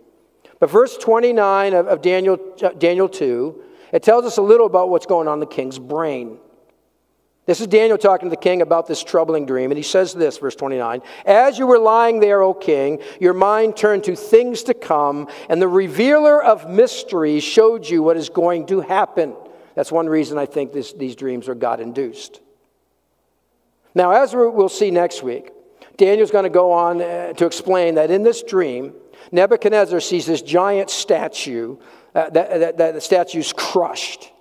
But 0.60 0.70
verse 0.70 0.98
29 0.98 1.74
of, 1.74 1.88
of 1.88 2.02
Daniel, 2.02 2.40
uh, 2.64 2.70
Daniel 2.70 3.10
2, 3.10 3.64
it 3.94 4.04
tells 4.04 4.26
us 4.26 4.38
a 4.38 4.42
little 4.42 4.66
about 4.66 4.90
what's 4.90 5.06
going 5.06 5.28
on 5.28 5.36
in 5.36 5.40
the 5.40 5.46
king's 5.46 5.80
brain. 5.80 6.40
This 7.52 7.60
is 7.60 7.68
Daniel 7.68 7.98
talking 7.98 8.28
to 8.28 8.34
the 8.34 8.42
king 8.42 8.62
about 8.62 8.88
this 8.88 9.04
troubling 9.04 9.46
dream, 9.46 9.72
and 9.72 9.78
he 9.78 9.84
says 9.84 10.14
this, 10.14 10.38
verse 10.38 10.56
29 10.56 11.02
As 11.26 11.60
you 11.60 11.68
were 11.68 11.80
lying 11.80 12.22
there, 12.22 12.42
O 12.42 12.54
king, 12.54 13.02
your 13.20 13.34
mind 13.34 13.76
turned 13.76 14.06
to 14.06 14.16
things 14.16 14.64
to 14.64 14.74
come, 14.74 15.28
and 15.50 15.62
the 15.62 15.68
revealer 15.68 16.42
of 16.42 16.70
mysteries 16.70 17.44
showed 17.44 17.90
you 17.90 18.04
what 18.04 18.16
is 18.16 18.30
going 18.30 18.68
to 18.68 18.80
happen. 18.80 19.36
That's 19.76 19.92
one 19.92 20.08
reason 20.08 20.38
I 20.38 20.46
think 20.46 20.72
this, 20.72 20.94
these 20.94 21.14
dreams 21.14 21.50
are 21.50 21.54
God 21.54 21.82
induced. 21.82 22.40
Now, 23.94 24.12
as 24.12 24.34
we'll 24.34 24.70
see 24.70 24.90
next 24.90 25.22
week, 25.22 25.52
Daniel's 25.98 26.32
going 26.32 26.46
to 26.46 26.50
go 26.50 26.72
on 26.72 27.02
uh, 27.02 27.34
to 27.34 27.46
explain 27.46 27.96
that 27.96 28.12
in 28.12 28.24
this 28.24 28.44
dream, 28.44 28.94
Nebuchadnezzar 29.34 30.00
sees 30.00 30.26
this 30.26 30.42
giant 30.42 30.90
statue, 30.90 31.76
uh, 32.16 32.30
that, 32.30 32.50
that, 32.62 32.78
that 32.78 32.94
the 32.94 33.02
statue's 33.02 33.52
crushed. 33.52 34.32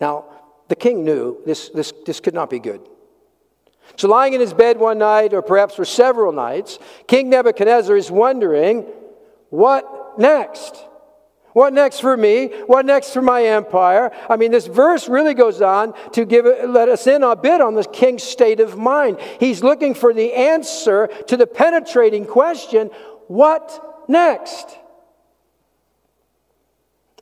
Now, 0.00 0.37
the 0.68 0.76
king 0.76 1.04
knew 1.04 1.40
this, 1.44 1.70
this, 1.70 1.92
this 2.06 2.20
could 2.20 2.34
not 2.34 2.50
be 2.50 2.58
good. 2.58 2.80
So, 3.96 4.08
lying 4.08 4.34
in 4.34 4.40
his 4.40 4.52
bed 4.52 4.78
one 4.78 4.98
night, 4.98 5.32
or 5.32 5.42
perhaps 5.42 5.74
for 5.74 5.84
several 5.84 6.30
nights, 6.30 6.78
King 7.06 7.30
Nebuchadnezzar 7.30 7.96
is 7.96 8.10
wondering, 8.10 8.82
what 9.48 10.18
next? 10.18 10.76
What 11.54 11.72
next 11.72 12.00
for 12.00 12.16
me? 12.16 12.48
What 12.66 12.84
next 12.84 13.12
for 13.12 13.22
my 13.22 13.42
empire? 13.44 14.12
I 14.28 14.36
mean, 14.36 14.52
this 14.52 14.66
verse 14.66 15.08
really 15.08 15.34
goes 15.34 15.62
on 15.62 15.94
to 16.12 16.24
give 16.24 16.44
let 16.44 16.88
us 16.88 17.06
in 17.06 17.22
a 17.22 17.34
bit 17.34 17.60
on 17.60 17.74
the 17.74 17.84
king's 17.84 18.22
state 18.22 18.60
of 18.60 18.78
mind. 18.78 19.18
He's 19.40 19.62
looking 19.62 19.94
for 19.94 20.12
the 20.12 20.34
answer 20.34 21.08
to 21.26 21.36
the 21.36 21.46
penetrating 21.46 22.26
question, 22.26 22.90
what 23.26 24.04
next? 24.06 24.68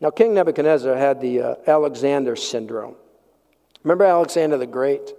Now, 0.00 0.10
King 0.10 0.34
Nebuchadnezzar 0.34 0.96
had 0.96 1.20
the 1.20 1.40
uh, 1.40 1.54
Alexander 1.66 2.36
syndrome. 2.36 2.96
Remember 3.86 4.04
Alexander 4.04 4.56
the 4.56 4.66
Great? 4.66 5.14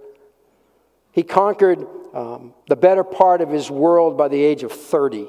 He 1.12 1.22
conquered 1.22 1.86
um, 2.12 2.52
the 2.68 2.76
better 2.76 3.02
part 3.02 3.40
of 3.40 3.48
his 3.48 3.70
world 3.70 4.18
by 4.18 4.28
the 4.28 4.44
age 4.44 4.62
of 4.62 4.72
30. 4.72 5.26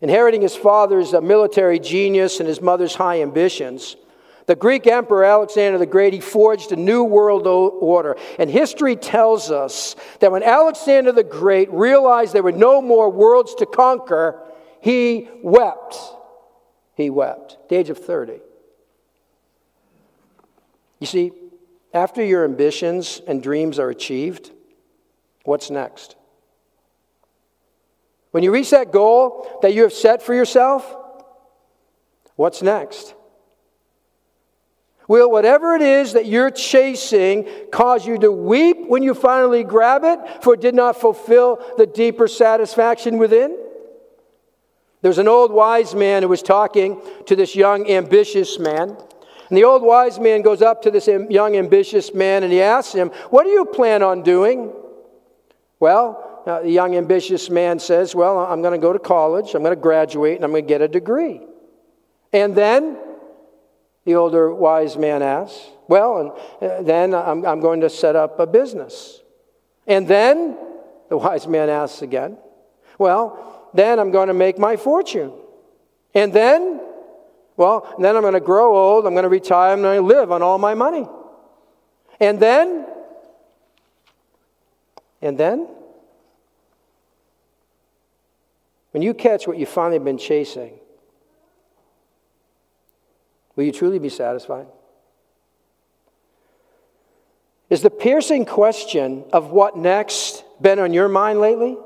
Inheriting 0.00 0.40
his 0.40 0.56
father's 0.56 1.12
uh, 1.12 1.20
military 1.20 1.78
genius 1.78 2.40
and 2.40 2.48
his 2.48 2.62
mother's 2.62 2.94
high 2.94 3.20
ambitions, 3.20 3.96
the 4.46 4.56
Greek 4.56 4.86
emperor 4.86 5.24
Alexander 5.24 5.76
the 5.76 5.84
Great, 5.84 6.14
he 6.14 6.20
forged 6.20 6.72
a 6.72 6.76
new 6.76 7.04
world 7.04 7.46
order. 7.46 8.16
And 8.38 8.48
history 8.48 8.96
tells 8.96 9.50
us 9.50 9.94
that 10.20 10.32
when 10.32 10.42
Alexander 10.42 11.12
the 11.12 11.22
Great 11.22 11.70
realized 11.70 12.32
there 12.32 12.42
were 12.42 12.50
no 12.50 12.80
more 12.80 13.10
worlds 13.10 13.54
to 13.56 13.66
conquer, 13.66 14.40
he 14.80 15.28
wept. 15.42 15.98
He 16.94 17.10
wept. 17.10 17.58
At 17.64 17.68
the 17.68 17.76
age 17.76 17.90
of 17.90 17.98
30. 17.98 18.40
You 20.98 21.06
see, 21.06 21.32
after 21.92 22.22
your 22.24 22.44
ambitions 22.44 23.20
and 23.26 23.42
dreams 23.42 23.78
are 23.78 23.90
achieved, 23.90 24.50
what's 25.44 25.70
next? 25.70 26.16
When 28.30 28.42
you 28.42 28.52
reach 28.52 28.70
that 28.70 28.92
goal 28.92 29.58
that 29.62 29.74
you 29.74 29.82
have 29.82 29.92
set 29.92 30.22
for 30.22 30.34
yourself, 30.34 30.94
what's 32.36 32.62
next? 32.62 33.14
Will 35.08 35.30
whatever 35.30 35.74
it 35.74 35.80
is 35.80 36.12
that 36.12 36.26
you're 36.26 36.50
chasing 36.50 37.48
cause 37.72 38.06
you 38.06 38.18
to 38.18 38.30
weep 38.30 38.76
when 38.86 39.02
you 39.02 39.14
finally 39.14 39.64
grab 39.64 40.04
it, 40.04 40.44
for 40.44 40.52
it 40.52 40.60
did 40.60 40.74
not 40.74 41.00
fulfill 41.00 41.64
the 41.78 41.86
deeper 41.86 42.28
satisfaction 42.28 43.16
within? 43.16 43.56
There's 45.00 45.16
an 45.16 45.28
old 45.28 45.50
wise 45.50 45.94
man 45.94 46.22
who 46.22 46.28
was 46.28 46.42
talking 46.42 47.00
to 47.26 47.34
this 47.34 47.56
young, 47.56 47.88
ambitious 47.88 48.58
man. 48.58 48.98
And 49.48 49.56
the 49.56 49.64
old 49.64 49.82
wise 49.82 50.18
man 50.18 50.42
goes 50.42 50.60
up 50.60 50.82
to 50.82 50.90
this 50.90 51.08
young, 51.08 51.56
ambitious 51.56 52.12
man 52.12 52.42
and 52.42 52.52
he 52.52 52.60
asks 52.60 52.92
him, 52.94 53.08
What 53.30 53.44
do 53.44 53.50
you 53.50 53.64
plan 53.64 54.02
on 54.02 54.22
doing? 54.22 54.72
Well, 55.80 56.42
uh, 56.46 56.62
the 56.62 56.70
young, 56.70 56.96
ambitious 56.96 57.50
man 57.50 57.78
says, 57.78 58.14
Well, 58.14 58.38
I'm 58.38 58.62
going 58.62 58.72
to 58.72 58.82
go 58.82 58.92
to 58.92 58.98
college, 58.98 59.54
I'm 59.54 59.62
going 59.62 59.74
to 59.74 59.80
graduate, 59.80 60.36
and 60.36 60.44
I'm 60.44 60.50
going 60.50 60.64
to 60.64 60.68
get 60.68 60.82
a 60.82 60.88
degree. 60.88 61.40
And 62.32 62.54
then, 62.54 62.98
the 64.04 64.14
older 64.14 64.54
wise 64.54 64.96
man 64.96 65.22
asks, 65.22 65.60
Well, 65.88 66.34
and 66.60 66.70
uh, 66.70 66.82
then 66.82 67.14
I'm, 67.14 67.44
I'm 67.44 67.60
going 67.60 67.80
to 67.82 67.90
set 67.90 68.16
up 68.16 68.40
a 68.40 68.46
business. 68.46 69.20
And 69.86 70.08
then, 70.08 70.56
the 71.08 71.16
wise 71.16 71.46
man 71.46 71.68
asks 71.68 72.02
again, 72.02 72.38
Well, 72.98 73.70
then 73.74 73.98
I'm 73.98 74.10
going 74.10 74.28
to 74.28 74.34
make 74.34 74.58
my 74.58 74.76
fortune. 74.76 75.32
And 76.14 76.32
then, 76.32 76.80
well, 77.58 77.92
then 77.98 78.14
I'm 78.14 78.22
going 78.22 78.34
to 78.34 78.40
grow 78.40 78.76
old, 78.76 79.04
I'm 79.04 79.14
going 79.14 79.24
to 79.24 79.28
retire, 79.28 79.72
I'm 79.72 79.82
going 79.82 80.00
to 80.00 80.06
live 80.06 80.30
on 80.30 80.42
all 80.42 80.58
my 80.58 80.74
money. 80.74 81.06
And 82.20 82.38
then, 82.38 82.86
and 85.20 85.36
then, 85.36 85.66
when 88.92 89.02
you 89.02 89.12
catch 89.12 89.48
what 89.48 89.58
you've 89.58 89.68
finally 89.68 89.98
been 89.98 90.18
chasing, 90.18 90.78
will 93.56 93.64
you 93.64 93.72
truly 93.72 93.98
be 93.98 94.08
satisfied? 94.08 94.66
Is 97.70 97.82
the 97.82 97.90
piercing 97.90 98.46
question 98.46 99.24
of 99.32 99.50
what 99.50 99.76
next 99.76 100.44
been 100.62 100.78
on 100.78 100.92
your 100.92 101.08
mind 101.08 101.40
lately? 101.40 101.76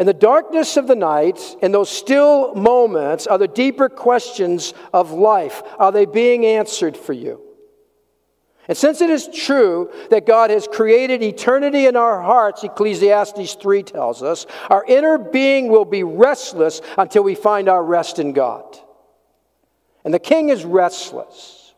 In 0.00 0.06
the 0.06 0.14
darkness 0.14 0.78
of 0.78 0.86
the 0.86 0.96
night, 0.96 1.38
in 1.60 1.72
those 1.72 1.90
still 1.90 2.54
moments, 2.54 3.26
are 3.26 3.36
the 3.36 3.46
deeper 3.46 3.90
questions 3.90 4.72
of 4.94 5.12
life. 5.12 5.62
Are 5.78 5.92
they 5.92 6.06
being 6.06 6.46
answered 6.46 6.96
for 6.96 7.12
you? 7.12 7.42
And 8.66 8.78
since 8.78 9.02
it 9.02 9.10
is 9.10 9.28
true 9.28 9.90
that 10.08 10.24
God 10.24 10.48
has 10.48 10.66
created 10.66 11.22
eternity 11.22 11.84
in 11.84 11.96
our 11.96 12.22
hearts, 12.22 12.64
Ecclesiastes 12.64 13.56
3 13.56 13.82
tells 13.82 14.22
us, 14.22 14.46
our 14.70 14.86
inner 14.88 15.18
being 15.18 15.68
will 15.68 15.84
be 15.84 16.02
restless 16.02 16.80
until 16.96 17.22
we 17.22 17.34
find 17.34 17.68
our 17.68 17.84
rest 17.84 18.18
in 18.18 18.32
God. 18.32 18.78
And 20.02 20.14
the 20.14 20.18
king 20.18 20.48
is 20.48 20.64
restless. 20.64 21.74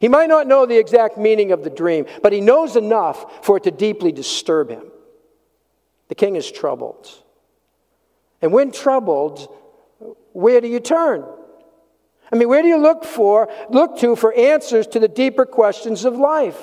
He 0.00 0.06
might 0.06 0.28
not 0.28 0.46
know 0.46 0.66
the 0.66 0.78
exact 0.78 1.18
meaning 1.18 1.50
of 1.50 1.64
the 1.64 1.70
dream, 1.70 2.06
but 2.22 2.32
he 2.32 2.40
knows 2.40 2.76
enough 2.76 3.44
for 3.44 3.56
it 3.56 3.64
to 3.64 3.72
deeply 3.72 4.12
disturb 4.12 4.70
him. 4.70 4.92
The 6.08 6.14
king 6.14 6.36
is 6.36 6.50
troubled. 6.50 7.10
And 8.40 8.52
when 8.52 8.72
troubled, 8.72 9.54
where 10.32 10.60
do 10.60 10.68
you 10.68 10.80
turn? 10.80 11.24
I 12.30 12.36
mean, 12.36 12.48
where 12.48 12.62
do 12.62 12.68
you 12.68 12.78
look 12.78 13.04
for, 13.04 13.48
look 13.70 13.98
to 13.98 14.14
for 14.16 14.32
answers 14.34 14.86
to 14.88 15.00
the 15.00 15.08
deeper 15.08 15.46
questions 15.46 16.04
of 16.04 16.16
life? 16.16 16.58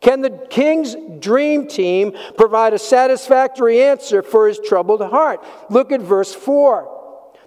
Can 0.00 0.20
the 0.20 0.30
king's 0.50 0.94
dream 1.20 1.66
team 1.66 2.16
provide 2.36 2.74
a 2.74 2.78
satisfactory 2.78 3.82
answer 3.82 4.22
for 4.22 4.48
his 4.48 4.58
troubled 4.58 5.02
heart? 5.02 5.44
Look 5.70 5.92
at 5.92 6.00
verse 6.00 6.34
4. 6.34 6.94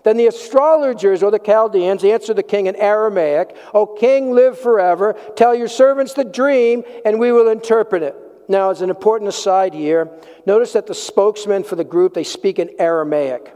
Then 0.04 0.18
the 0.18 0.28
astrologers 0.28 1.22
or 1.22 1.32
the 1.32 1.40
Chaldeans 1.40 2.04
answered 2.04 2.36
the 2.36 2.44
king 2.44 2.68
in 2.68 2.76
Aramaic, 2.76 3.56
O 3.74 3.86
king, 3.86 4.32
live 4.32 4.58
forever. 4.58 5.14
Tell 5.36 5.54
your 5.54 5.68
servants 5.68 6.14
the 6.14 6.24
dream, 6.24 6.84
and 7.06 7.20
we 7.20 7.32
will 7.32 7.50
interpret 7.50 8.04
it. 8.04 8.16
Now, 8.50 8.72
as 8.72 8.82
an 8.82 8.90
important 8.90 9.30
aside 9.30 9.76
here, 9.76 10.10
notice 10.48 10.74
that 10.74 10.88
the 10.88 10.96
spokesman 10.96 11.64
for 11.64 11.76
the 11.76 11.84
group, 11.84 12.16
they 12.16 12.24
speak 12.24 12.58
in 12.58 12.72
Aramaic. 12.80 13.54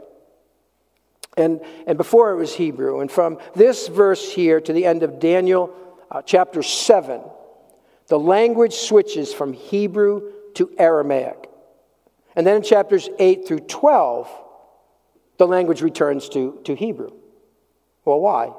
And, 1.36 1.60
and 1.88 1.98
before 1.98 2.30
it 2.30 2.36
was 2.36 2.54
Hebrew. 2.54 3.00
And 3.00 3.10
from 3.10 3.38
this 3.56 3.88
verse 3.88 4.32
here 4.32 4.60
to 4.60 4.72
the 4.72 4.86
end 4.86 5.02
of 5.02 5.18
Daniel 5.18 5.74
uh, 6.12 6.22
chapter 6.22 6.62
7, 6.62 7.20
the 8.06 8.18
language 8.18 8.74
switches 8.74 9.34
from 9.34 9.52
Hebrew 9.52 10.30
to 10.54 10.70
Aramaic. 10.78 11.50
And 12.36 12.46
then 12.46 12.56
in 12.56 12.62
chapters 12.62 13.08
8 13.18 13.48
through 13.48 13.60
12, 13.60 14.30
the 15.38 15.46
language 15.48 15.82
returns 15.82 16.28
to, 16.30 16.60
to 16.64 16.76
Hebrew. 16.76 17.10
Well, 18.04 18.20
why? 18.20 18.52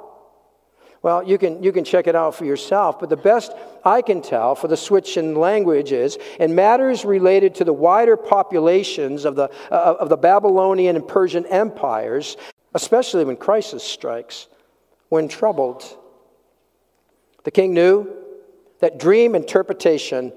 Well, 1.06 1.22
you 1.22 1.38
can, 1.38 1.62
you 1.62 1.72
can 1.72 1.84
check 1.84 2.08
it 2.08 2.16
out 2.16 2.34
for 2.34 2.46
yourself, 2.46 3.00
but 3.00 3.10
the 3.10 3.16
best 3.16 3.52
I 3.84 4.02
can 4.02 4.24
tell 4.24 4.56
for 4.56 4.68
the 4.68 4.76
switch 4.76 5.18
in 5.18 5.36
language 5.36 5.92
is 5.92 6.18
in 6.40 6.56
matters 6.56 7.06
related 7.06 7.54
to 7.56 7.64
the 7.64 7.72
wider 7.72 8.18
populations 8.18 9.24
of 9.24 9.36
the, 9.36 9.52
uh, 9.70 9.98
of 10.00 10.10
the 10.10 10.18
Babylonian 10.18 10.96
and 10.96 11.08
Persian 11.08 11.46
empires, 11.46 12.38
especially 12.74 13.24
when 13.24 13.36
crisis 13.36 13.84
strikes, 13.84 14.48
when 15.10 15.28
troubled. 15.28 15.86
The 17.44 17.52
king 17.52 17.76
knew 17.76 18.12
that 18.80 18.98
dream 18.98 19.36
interpretation 19.36 20.34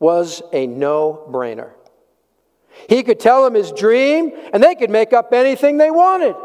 was 0.00 0.42
a 0.52 0.66
no 0.66 1.26
brainer. 1.30 1.70
He 2.90 3.04
could 3.04 3.20
tell 3.20 3.42
them 3.42 3.54
his 3.54 3.72
dream, 3.72 4.32
and 4.52 4.62
they 4.62 4.74
could 4.74 4.90
make 4.90 5.14
up 5.14 5.32
anything 5.32 5.78
they 5.78 5.90
wanted. 5.90 6.36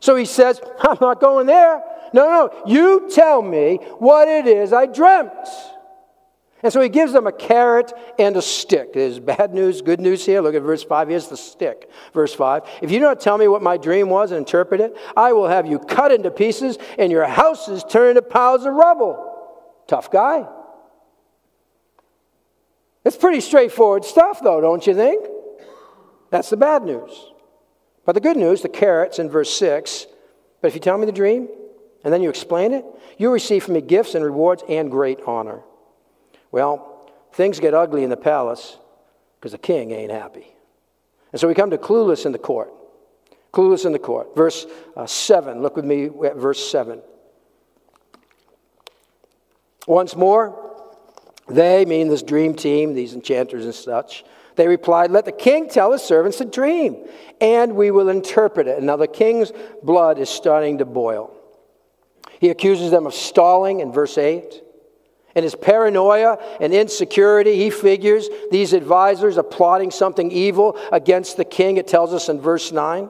So 0.00 0.16
he 0.16 0.24
says, 0.24 0.58
I'm 0.80 0.96
not 1.02 1.20
going 1.20 1.46
there. 1.46 1.82
No, 2.14 2.28
no, 2.28 2.62
you 2.64 3.10
tell 3.12 3.42
me 3.42 3.80
what 3.98 4.28
it 4.28 4.46
is 4.46 4.72
I 4.72 4.86
dreamt. 4.86 5.32
And 6.62 6.72
so 6.72 6.80
he 6.80 6.88
gives 6.88 7.12
them 7.12 7.26
a 7.26 7.32
carrot 7.32 7.92
and 8.20 8.36
a 8.36 8.40
stick. 8.40 8.92
There's 8.92 9.18
bad 9.18 9.52
news, 9.52 9.82
good 9.82 10.00
news 10.00 10.24
here. 10.24 10.40
Look 10.40 10.54
at 10.54 10.62
verse 10.62 10.84
5. 10.84 11.08
Here's 11.08 11.26
the 11.26 11.36
stick. 11.36 11.90
Verse 12.14 12.32
5. 12.32 12.62
If 12.82 12.92
you 12.92 13.00
don't 13.00 13.20
tell 13.20 13.36
me 13.36 13.48
what 13.48 13.62
my 13.62 13.76
dream 13.76 14.08
was 14.08 14.30
and 14.30 14.38
interpret 14.38 14.80
it, 14.80 14.96
I 15.16 15.32
will 15.32 15.48
have 15.48 15.66
you 15.66 15.80
cut 15.80 16.12
into 16.12 16.30
pieces 16.30 16.78
and 16.98 17.10
your 17.10 17.26
houses 17.26 17.82
turned 17.82 18.16
into 18.16 18.22
piles 18.22 18.64
of 18.64 18.74
rubble. 18.74 19.52
Tough 19.88 20.10
guy. 20.10 20.46
It's 23.04 23.16
pretty 23.16 23.40
straightforward 23.40 24.04
stuff, 24.04 24.40
though, 24.40 24.60
don't 24.60 24.86
you 24.86 24.94
think? 24.94 25.26
That's 26.30 26.48
the 26.48 26.56
bad 26.56 26.84
news. 26.84 27.32
But 28.06 28.12
the 28.12 28.20
good 28.20 28.36
news, 28.36 28.62
the 28.62 28.68
carrots 28.68 29.18
in 29.18 29.28
verse 29.28 29.54
6. 29.54 30.06
But 30.62 30.68
if 30.68 30.74
you 30.74 30.80
tell 30.80 30.96
me 30.96 31.06
the 31.06 31.12
dream, 31.12 31.48
and 32.04 32.12
then 32.12 32.22
you 32.22 32.28
explain 32.28 32.72
it, 32.72 32.84
you 33.16 33.32
receive 33.32 33.64
from 33.64 33.74
me 33.74 33.80
gifts 33.80 34.14
and 34.14 34.24
rewards 34.24 34.62
and 34.68 34.90
great 34.90 35.20
honor. 35.26 35.62
Well, 36.52 37.10
things 37.32 37.58
get 37.58 37.74
ugly 37.74 38.04
in 38.04 38.10
the 38.10 38.16
palace 38.16 38.76
because 39.40 39.52
the 39.52 39.58
king 39.58 39.90
ain't 39.90 40.12
happy. 40.12 40.46
And 41.32 41.40
so 41.40 41.48
we 41.48 41.54
come 41.54 41.70
to 41.70 41.78
clueless 41.78 42.26
in 42.26 42.32
the 42.32 42.38
court. 42.38 42.72
Clueless 43.52 43.86
in 43.86 43.92
the 43.92 43.98
court. 43.98 44.36
Verse 44.36 44.66
uh, 44.96 45.06
7. 45.06 45.62
Look 45.62 45.76
with 45.76 45.84
me 45.84 46.10
at 46.24 46.36
verse 46.36 46.70
7. 46.70 47.00
Once 49.86 50.14
more, 50.14 50.60
they, 51.48 51.84
mean 51.84 52.08
this 52.08 52.22
dream 52.22 52.54
team, 52.54 52.94
these 52.94 53.14
enchanters 53.14 53.64
and 53.64 53.74
such, 53.74 54.24
They 54.56 54.68
replied, 54.68 55.10
Let 55.10 55.24
the 55.24 55.32
king 55.32 55.68
tell 55.68 55.92
his 55.92 56.02
servants 56.02 56.40
a 56.40 56.44
dream, 56.44 57.06
and 57.40 57.74
we 57.74 57.90
will 57.90 58.08
interpret 58.08 58.66
it. 58.66 58.78
And 58.78 58.86
now 58.86 58.96
the 58.96 59.08
king's 59.08 59.52
blood 59.82 60.18
is 60.18 60.28
starting 60.28 60.78
to 60.78 60.84
boil. 60.84 61.36
He 62.44 62.50
accuses 62.50 62.90
them 62.90 63.06
of 63.06 63.14
stalling 63.14 63.80
in 63.80 63.90
verse 63.90 64.18
8. 64.18 64.62
In 65.34 65.42
his 65.42 65.54
paranoia 65.54 66.36
and 66.60 66.74
insecurity, 66.74 67.56
he 67.56 67.70
figures 67.70 68.28
these 68.50 68.74
advisors 68.74 69.38
are 69.38 69.42
plotting 69.42 69.90
something 69.90 70.30
evil 70.30 70.78
against 70.92 71.38
the 71.38 71.46
king, 71.46 71.78
it 71.78 71.88
tells 71.88 72.12
us 72.12 72.28
in 72.28 72.42
verse 72.42 72.70
9. 72.70 73.08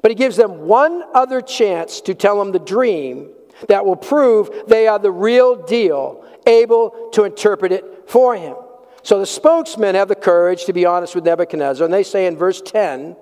But 0.00 0.10
he 0.10 0.14
gives 0.14 0.36
them 0.36 0.60
one 0.60 1.04
other 1.12 1.42
chance 1.42 2.00
to 2.00 2.14
tell 2.14 2.40
him 2.40 2.50
the 2.50 2.58
dream 2.58 3.28
that 3.68 3.84
will 3.84 3.94
prove 3.94 4.48
they 4.66 4.86
are 4.88 4.98
the 4.98 5.12
real 5.12 5.54
deal, 5.54 6.24
able 6.46 7.10
to 7.12 7.24
interpret 7.24 7.72
it 7.72 8.08
for 8.08 8.34
him. 8.36 8.56
So 9.02 9.18
the 9.18 9.26
spokesmen 9.26 9.96
have 9.96 10.08
the 10.08 10.14
courage 10.14 10.64
to 10.64 10.72
be 10.72 10.86
honest 10.86 11.14
with 11.14 11.26
Nebuchadnezzar, 11.26 11.84
and 11.84 11.92
they 11.92 12.04
say 12.04 12.24
in 12.24 12.38
verse 12.38 12.62
10 12.62 13.16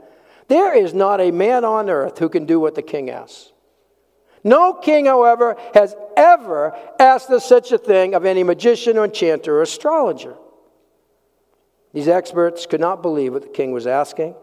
There 0.47 0.77
is 0.77 0.95
not 0.95 1.21
a 1.21 1.33
man 1.33 1.65
on 1.65 1.91
earth 1.91 2.21
who 2.21 2.29
can 2.29 2.47
do 2.47 2.61
what 2.61 2.77
the 2.77 2.83
king 2.83 3.11
asks. 3.11 3.51
No 4.45 4.73
king, 4.73 5.07
however, 5.07 5.57
has 5.75 5.95
ever 6.17 6.77
asked 6.99 7.31
us 7.31 7.45
such 7.45 7.73
a 7.73 7.79
thing 7.79 8.15
of 8.15 8.25
any 8.25 8.43
magician 8.43 8.97
or 8.97 9.05
enchanter 9.05 9.59
or 9.59 9.63
astrologer. 9.63 10.37
These 11.93 12.09
experts 12.09 12.67
could 12.67 12.81
not 12.81 13.03
believe 13.03 13.33
what 13.33 13.43
the 13.43 13.49
king 13.49 13.73
was 13.73 13.87
asking. 13.87 14.35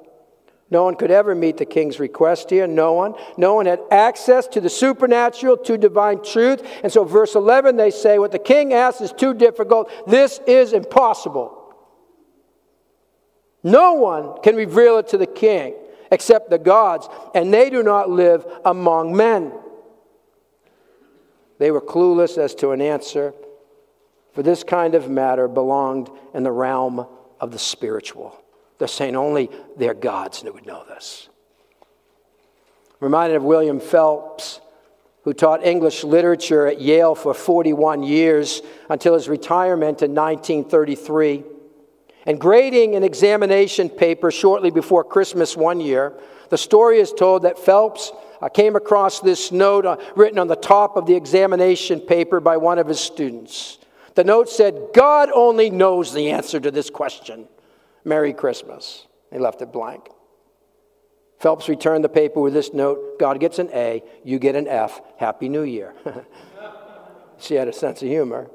No 0.71 0.83
one 0.83 0.95
could 0.95 1.11
ever 1.11 1.35
meet 1.35 1.57
the 1.57 1.65
king's 1.65 1.99
request 1.99 2.49
here. 2.49 2.65
No 2.65 2.93
one. 2.93 3.13
No 3.37 3.53
one 3.53 3.67
had 3.67 3.81
access 3.91 4.47
to 4.47 4.61
the 4.61 4.69
supernatural, 4.69 5.57
to 5.57 5.77
divine 5.77 6.23
truth. 6.23 6.67
And 6.83 6.91
so, 6.91 7.03
verse 7.03 7.35
11, 7.35 7.75
they 7.75 7.91
say, 7.91 8.17
What 8.17 8.31
the 8.31 8.39
king 8.39 8.73
asks 8.73 9.01
is 9.01 9.11
too 9.11 9.33
difficult. 9.33 9.91
This 10.07 10.39
is 10.47 10.73
impossible. 10.73 11.61
No 13.63 13.93
one 13.93 14.41
can 14.41 14.55
reveal 14.55 14.97
it 14.97 15.07
to 15.09 15.17
the 15.17 15.27
king 15.27 15.75
except 16.11 16.49
the 16.49 16.57
gods, 16.57 17.07
and 17.33 17.53
they 17.53 17.69
do 17.69 17.83
not 17.83 18.09
live 18.09 18.45
among 18.63 19.15
men. 19.15 19.51
They 21.65 21.71
were 21.71 21.81
clueless 21.81 22.37
as 22.37 22.53
to 22.57 22.73
an 22.73 22.79
answer, 22.79 23.33
for 24.33 24.43
this 24.43 24.63
kind 24.63 24.93
of 24.93 25.09
matter 25.09 25.47
belonged 25.47 26.11
in 26.35 26.43
the 26.43 26.51
realm 26.51 27.07
of 27.39 27.49
the 27.49 27.57
spiritual. 27.57 28.39
They're 28.77 28.87
saying 28.87 29.15
only 29.15 29.49
their 29.75 29.95
gods 29.95 30.43
would 30.43 30.67
know 30.67 30.83
this. 30.87 31.27
reminded 32.99 33.37
of 33.37 33.43
William 33.43 33.79
Phelps, 33.79 34.61
who 35.23 35.33
taught 35.33 35.65
English 35.65 36.03
literature 36.03 36.67
at 36.67 36.81
Yale 36.81 37.15
for 37.15 37.33
41 37.33 38.03
years 38.03 38.61
until 38.87 39.15
his 39.15 39.27
retirement 39.27 40.03
in 40.03 40.13
1933. 40.13 41.45
And 42.27 42.39
grading 42.39 42.93
an 42.93 43.03
examination 43.03 43.89
paper 43.89 44.29
shortly 44.29 44.69
before 44.69 45.03
Christmas 45.03 45.57
one 45.57 45.81
year, 45.81 46.13
the 46.51 46.59
story 46.59 46.99
is 46.99 47.11
told 47.11 47.41
that 47.41 47.57
Phelps 47.57 48.11
uh, 48.41 48.49
came 48.49 48.75
across 48.75 49.19
this 49.19 49.51
note 49.51 49.85
uh, 49.85 49.97
written 50.15 50.39
on 50.39 50.47
the 50.47 50.55
top 50.55 50.97
of 50.97 51.05
the 51.05 51.15
examination 51.15 51.99
paper 51.99 52.39
by 52.39 52.57
one 52.57 52.79
of 52.79 52.87
his 52.87 52.99
students. 52.99 53.77
The 54.15 54.23
note 54.23 54.49
said, 54.49 54.89
God 54.93 55.29
only 55.33 55.69
knows 55.69 56.13
the 56.13 56.31
answer 56.31 56.59
to 56.59 56.71
this 56.71 56.89
question. 56.89 57.47
Merry 58.03 58.33
Christmas. 58.33 59.07
He 59.31 59.39
left 59.39 59.61
it 59.61 59.73
blank. 59.73 60.09
Phelps 61.39 61.67
returned 61.67 62.03
the 62.03 62.09
paper 62.09 62.39
with 62.39 62.53
this 62.53 62.73
note 62.73 63.19
God 63.19 63.39
gets 63.39 63.59
an 63.59 63.69
A, 63.73 64.03
you 64.23 64.39
get 64.39 64.55
an 64.55 64.67
F. 64.67 65.01
Happy 65.17 65.49
New 65.49 65.63
Year. 65.63 65.93
she 67.37 67.55
had 67.55 67.67
a 67.67 67.73
sense 67.73 68.01
of 68.01 68.07
humor. 68.07 68.49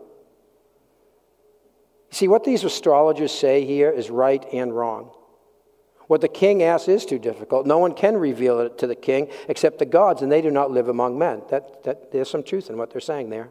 See, 2.11 2.27
what 2.27 2.45
these 2.45 2.65
astrologers 2.65 3.31
say 3.31 3.65
here 3.65 3.91
is 3.91 4.11
right 4.11 4.45
and 4.53 4.75
wrong. 4.75 5.13
What 6.11 6.23
the 6.23 6.27
king 6.29 6.65
asks 6.65 6.89
is 6.89 7.07
too 7.07 7.21
difficult. 7.21 7.67
No 7.69 7.79
one 7.79 7.95
can 7.95 8.17
reveal 8.17 8.59
it 8.59 8.79
to 8.79 8.89
the 8.89 8.97
king 8.97 9.29
except 9.47 9.79
the 9.79 9.87
gods, 9.87 10.23
and 10.23 10.33
they 10.33 10.43
do 10.43 10.51
not 10.51 10.73
live 10.73 10.89
among 10.89 11.17
men. 11.17 11.43
That, 11.51 11.85
that, 11.85 12.11
there's 12.11 12.29
some 12.29 12.43
truth 12.43 12.69
in 12.69 12.77
what 12.77 12.91
they're 12.91 13.01
saying 13.01 13.31
there. 13.31 13.51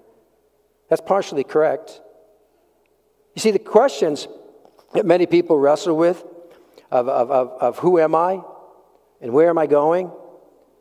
That's 0.89 1.00
partially 1.00 1.46
correct. 1.46 2.01
You 3.34 3.39
see, 3.39 3.51
the 3.51 3.60
questions 3.60 4.28
that 4.94 5.06
many 5.06 5.25
people 5.25 5.58
wrestle 5.58 5.96
with 5.96 6.22
of, 6.92 7.08
of, 7.08 7.32
of, 7.32 7.48
of 7.62 7.80
who 7.80 7.98
am 7.98 8.13
I 8.13 8.41
and 9.22 9.32
where 9.32 9.48
am 9.48 9.58
I 9.58 9.65
going 9.65 10.12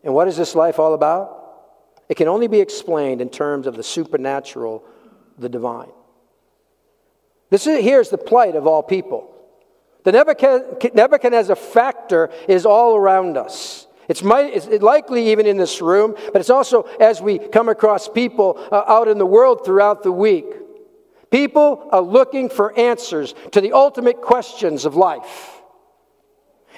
and 0.03 0.13
what 0.13 0.27
is 0.27 0.37
this 0.37 0.57
life 0.57 0.81
all 0.81 0.95
about? 0.95 1.61
It 2.09 2.17
can 2.17 2.27
only 2.27 2.49
be 2.49 2.59
explained 2.59 3.21
in 3.21 3.31
terms 3.31 3.69
of 3.69 3.77
the 3.77 3.85
supernatural, 3.85 4.85
the 5.39 5.49
divine. 5.49 5.93
This 7.51 7.69
is, 7.69 7.85
here's 7.85 8.09
the 8.09 8.19
plight 8.19 8.57
of 8.57 8.67
all 8.67 8.83
people. 8.83 9.37
The 10.09 10.91
Nebuchadnezzar 10.95 11.55
factor 11.55 12.31
is 12.49 12.65
all 12.65 12.97
around 12.97 13.37
us. 13.37 13.87
It's, 14.09 14.23
might, 14.23 14.55
it's, 14.55 14.67
likely 14.83 15.33
even 15.33 15.45
in 15.45 15.59
this 15.59 15.83
room, 15.83 16.15
but 16.33 16.41
it's 16.41 16.49
also 16.49 16.85
as 16.99 17.21
we 17.21 17.39
come 17.39 17.69
across 17.69 18.09
people 18.09 18.59
uh, 18.73 18.85
out 18.87 19.09
in 19.09 19.19
the 19.19 19.27
world 19.27 19.67
throughout 19.67 20.03
the 20.03 20.11
week. 20.11 20.47
People 21.31 21.91
are 21.93 22.01
looking 22.01 22.49
for 22.49 22.75
answers 22.79 23.35
to 23.53 23.61
the 23.61 23.73
ultimate 23.73 24.23
questions 24.23 24.87
of 24.87 24.97
life. 24.97 25.61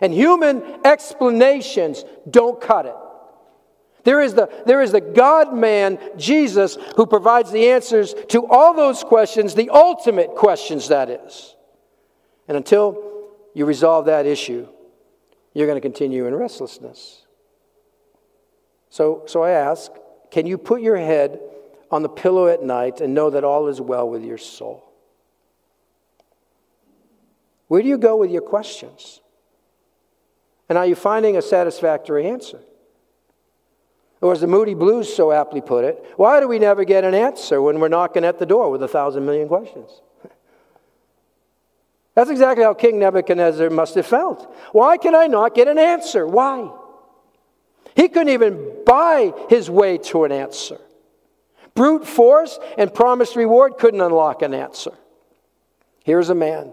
And 0.01 0.13
human 0.13 0.81
explanations 0.85 2.05
don't 2.29 2.61
cut 2.61 2.87
it. 2.87 2.97
There 4.03 4.21
is 4.21 4.35
the, 4.35 4.51
there 4.67 4.83
is 4.83 4.91
the 4.91 5.01
God 5.01 5.55
man, 5.55 6.01
Jesus, 6.17 6.77
who 6.97 7.07
provides 7.07 7.53
the 7.53 7.69
answers 7.69 8.13
to 8.31 8.45
all 8.49 8.75
those 8.75 9.05
questions, 9.05 9.55
the 9.55 9.71
ultimate 9.71 10.35
questions, 10.35 10.89
that 10.89 11.09
is. 11.11 11.55
And 12.49 12.57
until 12.57 13.07
you 13.55 13.65
resolve 13.65 14.07
that 14.07 14.27
issue, 14.27 14.67
you're 15.55 15.67
going 15.67 15.77
to 15.77 15.81
continue 15.81 16.27
in 16.27 16.35
restlessness. 16.35 17.27
So, 18.91 19.25
so 19.27 19.43
I 19.43 19.51
ask 19.51 19.91
can 20.31 20.47
you 20.47 20.59
put 20.59 20.81
your 20.81 20.97
head 20.97 21.41
on 21.91 22.03
the 22.03 22.09
pillow 22.09 22.47
at 22.47 22.63
night 22.63 23.01
and 23.01 23.15
know 23.15 23.31
that 23.31 23.43
all 23.43 23.67
is 23.67 23.81
well 23.81 24.09
with 24.09 24.25
your 24.25 24.39
soul? 24.39 24.85
Where 27.67 27.83
do 27.83 27.89
you 27.89 27.99
go 27.99 28.17
with 28.17 28.31
your 28.31 28.43
questions? 28.43 29.21
And 30.69 30.79
are 30.79 30.87
you 30.87 30.95
finding 30.95 31.37
a 31.37 31.43
satisfactory 31.43 32.29
answer? 32.29 32.61
Or 34.21 34.33
as 34.33 34.41
the 34.41 34.47
Moody 34.47 34.75
Blues 34.75 35.13
so 35.13 35.33
aptly 35.33 35.61
put 35.61 35.85
it, 35.85 36.05
why 36.17 36.41
do 36.41 36.47
we 36.47 36.59
never 36.59 36.85
get 36.85 37.05
an 37.05 37.15
answer 37.15 37.61
when 37.63 37.81
we're 37.81 37.89
knocking 37.89 38.25
at 38.25 38.39
the 38.39 38.47
door 38.47 38.71
with 38.71 38.83
a 38.83 38.89
thousand 38.89 39.25
million 39.25 39.49
questions? 39.49 40.03
That's 42.15 42.31
exactly 42.31 42.65
how 42.65 42.75
King 42.75 42.99
Nebuchadnezzar 42.99 43.71
must 43.71 43.95
have 43.95 44.07
felt. 44.07 44.53
Why 44.73 44.97
can 44.97 45.15
I 45.15 45.27
not 45.27 45.55
get 45.55 45.69
an 45.69 45.79
answer? 45.79 46.27
Why? 46.27 46.71
He 47.95 48.09
couldn't 48.09 48.31
even 48.31 48.85
buy 48.85 49.33
his 49.49 49.71
way 49.71 49.99
to 49.99 50.25
an 50.25 50.33
answer. 50.33 50.79
Brute 51.75 52.07
force 52.07 52.59
and 52.77 52.93
promised 52.93 53.37
reward 53.37 53.79
couldn't 53.79 54.01
unlock 54.01 54.43
an 54.43 54.55
answer. 54.55 54.93
Here's 56.05 56.31
a 56.31 56.35
man 56.35 56.73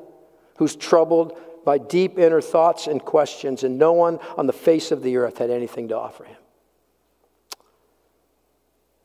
who's 0.58 0.76
troubled 0.76 1.38
by 1.64 1.78
deep 1.78 2.18
inner 2.18 2.42
thoughts 2.42 2.88
and 2.88 3.04
questions, 3.04 3.64
and 3.64 3.78
no 3.78 3.94
one 3.94 4.20
on 4.38 4.48
the 4.48 4.54
face 4.54 4.92
of 4.92 5.04
the 5.04 5.18
earth 5.18 5.38
had 5.38 5.50
anything 5.50 5.90
to 5.90 5.98
offer 5.98 6.24
him. 6.24 6.38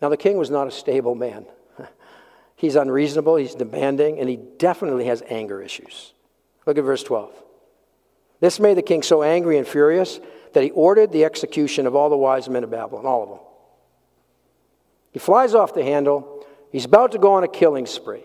Now, 0.01 0.09
the 0.09 0.17
king 0.17 0.37
was 0.37 0.51
not 0.51 0.67
a 0.67 0.71
stable 0.71 1.15
man. 1.15 1.47
He's 2.57 2.77
unreasonable, 2.77 3.37
he's 3.37 3.55
demanding, 3.55 4.19
and 4.19 4.29
he 4.29 4.37
definitely 4.37 5.07
has 5.07 5.23
anger 5.29 5.61
issues. 5.61 6.13
Look 6.67 6.79
at 6.79 6.85
verse 6.85 7.03
12. 7.03 7.33
This 8.41 8.59
made 8.61 8.77
the 8.77 8.83
king 8.83 9.03
so 9.03 9.23
angry 9.23 9.59
and 9.59 9.67
furious 9.67 10.21
that 10.53 10.63
he 10.63 10.71
ordered 10.71 11.13
the 11.13 11.25
execution 11.25 11.87
of 11.87 11.95
all 11.95 12.11
the 12.11 12.17
wise 12.17 12.49
men 12.49 12.65
of 12.65 12.71
Babylon, 12.71 13.07
all 13.07 13.23
of 13.23 13.29
them. 13.31 13.39
He 15.13 15.19
flies 15.19 15.55
off 15.55 15.75
the 15.75 15.85
handle. 15.85 16.45
He's 16.71 16.85
about 16.85 17.13
to 17.13 17.19
go 17.19 17.35
on 17.35 17.45
a 17.45 17.49
killing 17.49 17.87
spree. 17.87 18.25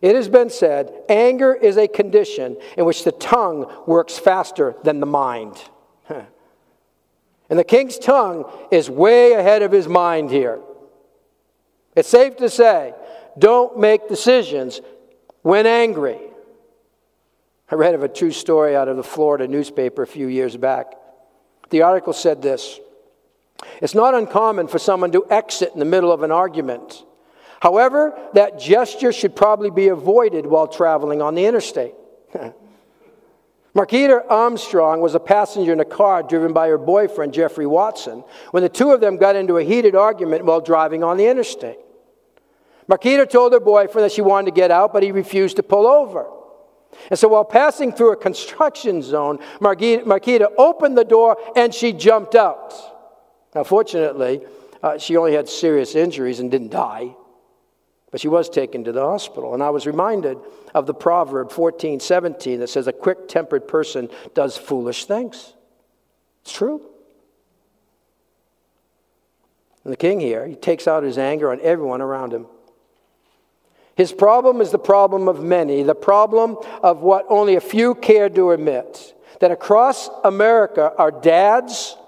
It 0.00 0.14
has 0.14 0.28
been 0.28 0.48
said 0.48 0.92
anger 1.08 1.54
is 1.54 1.76
a 1.76 1.86
condition 1.86 2.56
in 2.76 2.84
which 2.84 3.04
the 3.04 3.12
tongue 3.12 3.70
works 3.86 4.18
faster 4.18 4.74
than 4.82 5.00
the 5.00 5.06
mind. 5.06 5.62
and 6.08 7.58
the 7.58 7.64
king's 7.64 7.98
tongue 7.98 8.50
is 8.70 8.88
way 8.88 9.32
ahead 9.32 9.62
of 9.62 9.72
his 9.72 9.88
mind 9.88 10.30
here. 10.30 10.60
It's 11.94 12.08
safe 12.08 12.36
to 12.36 12.48
say 12.48 12.94
don't 13.38 13.78
make 13.78 14.08
decisions 14.08 14.80
when 15.42 15.66
angry. 15.66 16.29
I 17.70 17.76
read 17.76 17.94
of 17.94 18.02
a 18.02 18.08
true 18.08 18.32
story 18.32 18.74
out 18.74 18.88
of 18.88 18.96
the 18.96 19.04
Florida 19.04 19.46
newspaper 19.46 20.02
a 20.02 20.06
few 20.06 20.26
years 20.26 20.56
back. 20.56 20.94
The 21.70 21.82
article 21.82 22.12
said 22.12 22.42
this 22.42 22.80
it's 23.80 23.94
not 23.94 24.14
uncommon 24.14 24.68
for 24.68 24.78
someone 24.78 25.12
to 25.12 25.24
exit 25.30 25.72
in 25.72 25.78
the 25.78 25.84
middle 25.84 26.10
of 26.10 26.22
an 26.22 26.32
argument. 26.32 27.04
However, 27.60 28.18
that 28.32 28.58
gesture 28.58 29.12
should 29.12 29.36
probably 29.36 29.70
be 29.70 29.88
avoided 29.88 30.46
while 30.46 30.66
traveling 30.66 31.20
on 31.20 31.34
the 31.34 31.44
interstate. 31.44 31.94
Marquita 33.74 34.24
Armstrong 34.28 35.00
was 35.00 35.14
a 35.14 35.20
passenger 35.20 35.72
in 35.72 35.78
a 35.78 35.84
car 35.84 36.22
driven 36.22 36.52
by 36.52 36.68
her 36.68 36.78
boyfriend, 36.78 37.32
Jeffrey 37.32 37.66
Watson, 37.66 38.24
when 38.50 38.62
the 38.64 38.68
two 38.68 38.90
of 38.90 39.00
them 39.00 39.16
got 39.16 39.36
into 39.36 39.58
a 39.58 39.62
heated 39.62 39.94
argument 39.94 40.44
while 40.44 40.60
driving 40.60 41.04
on 41.04 41.18
the 41.18 41.26
interstate. 41.26 41.78
Marquita 42.88 43.28
told 43.28 43.52
her 43.52 43.60
boyfriend 43.60 44.04
that 44.04 44.12
she 44.12 44.22
wanted 44.22 44.46
to 44.46 44.56
get 44.56 44.72
out, 44.72 44.92
but 44.92 45.04
he 45.04 45.12
refused 45.12 45.56
to 45.56 45.62
pull 45.62 45.86
over. 45.86 46.26
And 47.08 47.18
so 47.18 47.28
while 47.28 47.44
passing 47.44 47.92
through 47.92 48.12
a 48.12 48.16
construction 48.16 49.02
zone, 49.02 49.38
Marquita 49.60 50.52
opened 50.58 50.96
the 50.96 51.04
door 51.04 51.36
and 51.56 51.74
she 51.74 51.92
jumped 51.92 52.34
out. 52.34 52.74
Now, 53.54 53.64
fortunately, 53.64 54.42
uh, 54.82 54.98
she 54.98 55.16
only 55.16 55.34
had 55.34 55.48
serious 55.48 55.94
injuries 55.94 56.40
and 56.40 56.50
didn't 56.50 56.70
die, 56.70 57.14
but 58.10 58.20
she 58.20 58.28
was 58.28 58.48
taken 58.48 58.84
to 58.84 58.92
the 58.92 59.02
hospital. 59.02 59.54
And 59.54 59.62
I 59.62 59.70
was 59.70 59.86
reminded 59.86 60.38
of 60.74 60.86
the 60.86 60.94
proverb 60.94 61.50
14 61.50 62.00
17 62.00 62.60
that 62.60 62.68
says, 62.68 62.86
A 62.86 62.92
quick 62.92 63.28
tempered 63.28 63.66
person 63.66 64.08
does 64.34 64.56
foolish 64.56 65.06
things. 65.06 65.54
It's 66.42 66.52
true. 66.52 66.82
And 69.84 69.92
the 69.92 69.96
king 69.96 70.20
here, 70.20 70.46
he 70.46 70.54
takes 70.54 70.86
out 70.86 71.02
his 71.02 71.18
anger 71.18 71.50
on 71.50 71.60
everyone 71.62 72.00
around 72.00 72.32
him. 72.32 72.46
His 74.00 74.12
problem 74.14 74.62
is 74.62 74.70
the 74.70 74.78
problem 74.78 75.28
of 75.28 75.44
many, 75.44 75.82
the 75.82 75.94
problem 75.94 76.56
of 76.82 77.02
what 77.02 77.26
only 77.28 77.56
a 77.56 77.60
few 77.60 77.94
care 77.94 78.30
to 78.30 78.52
admit 78.52 79.14
that 79.40 79.50
across 79.50 80.08
America 80.24 80.94
are 80.96 81.10
dads 81.10 81.98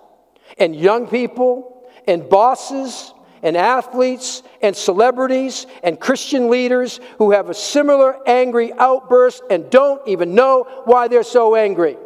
and 0.56 0.74
young 0.74 1.06
people 1.06 1.86
and 2.08 2.26
bosses 2.30 3.12
and 3.42 3.58
athletes 3.58 4.42
and 4.62 4.74
celebrities 4.74 5.66
and 5.82 6.00
Christian 6.00 6.48
leaders 6.48 6.98
who 7.18 7.32
have 7.32 7.50
a 7.50 7.54
similar 7.54 8.26
angry 8.26 8.72
outburst 8.72 9.42
and 9.50 9.68
don't 9.68 10.00
even 10.08 10.34
know 10.34 10.64
why 10.86 11.08
they're 11.08 11.22
so 11.22 11.54
angry. 11.56 11.98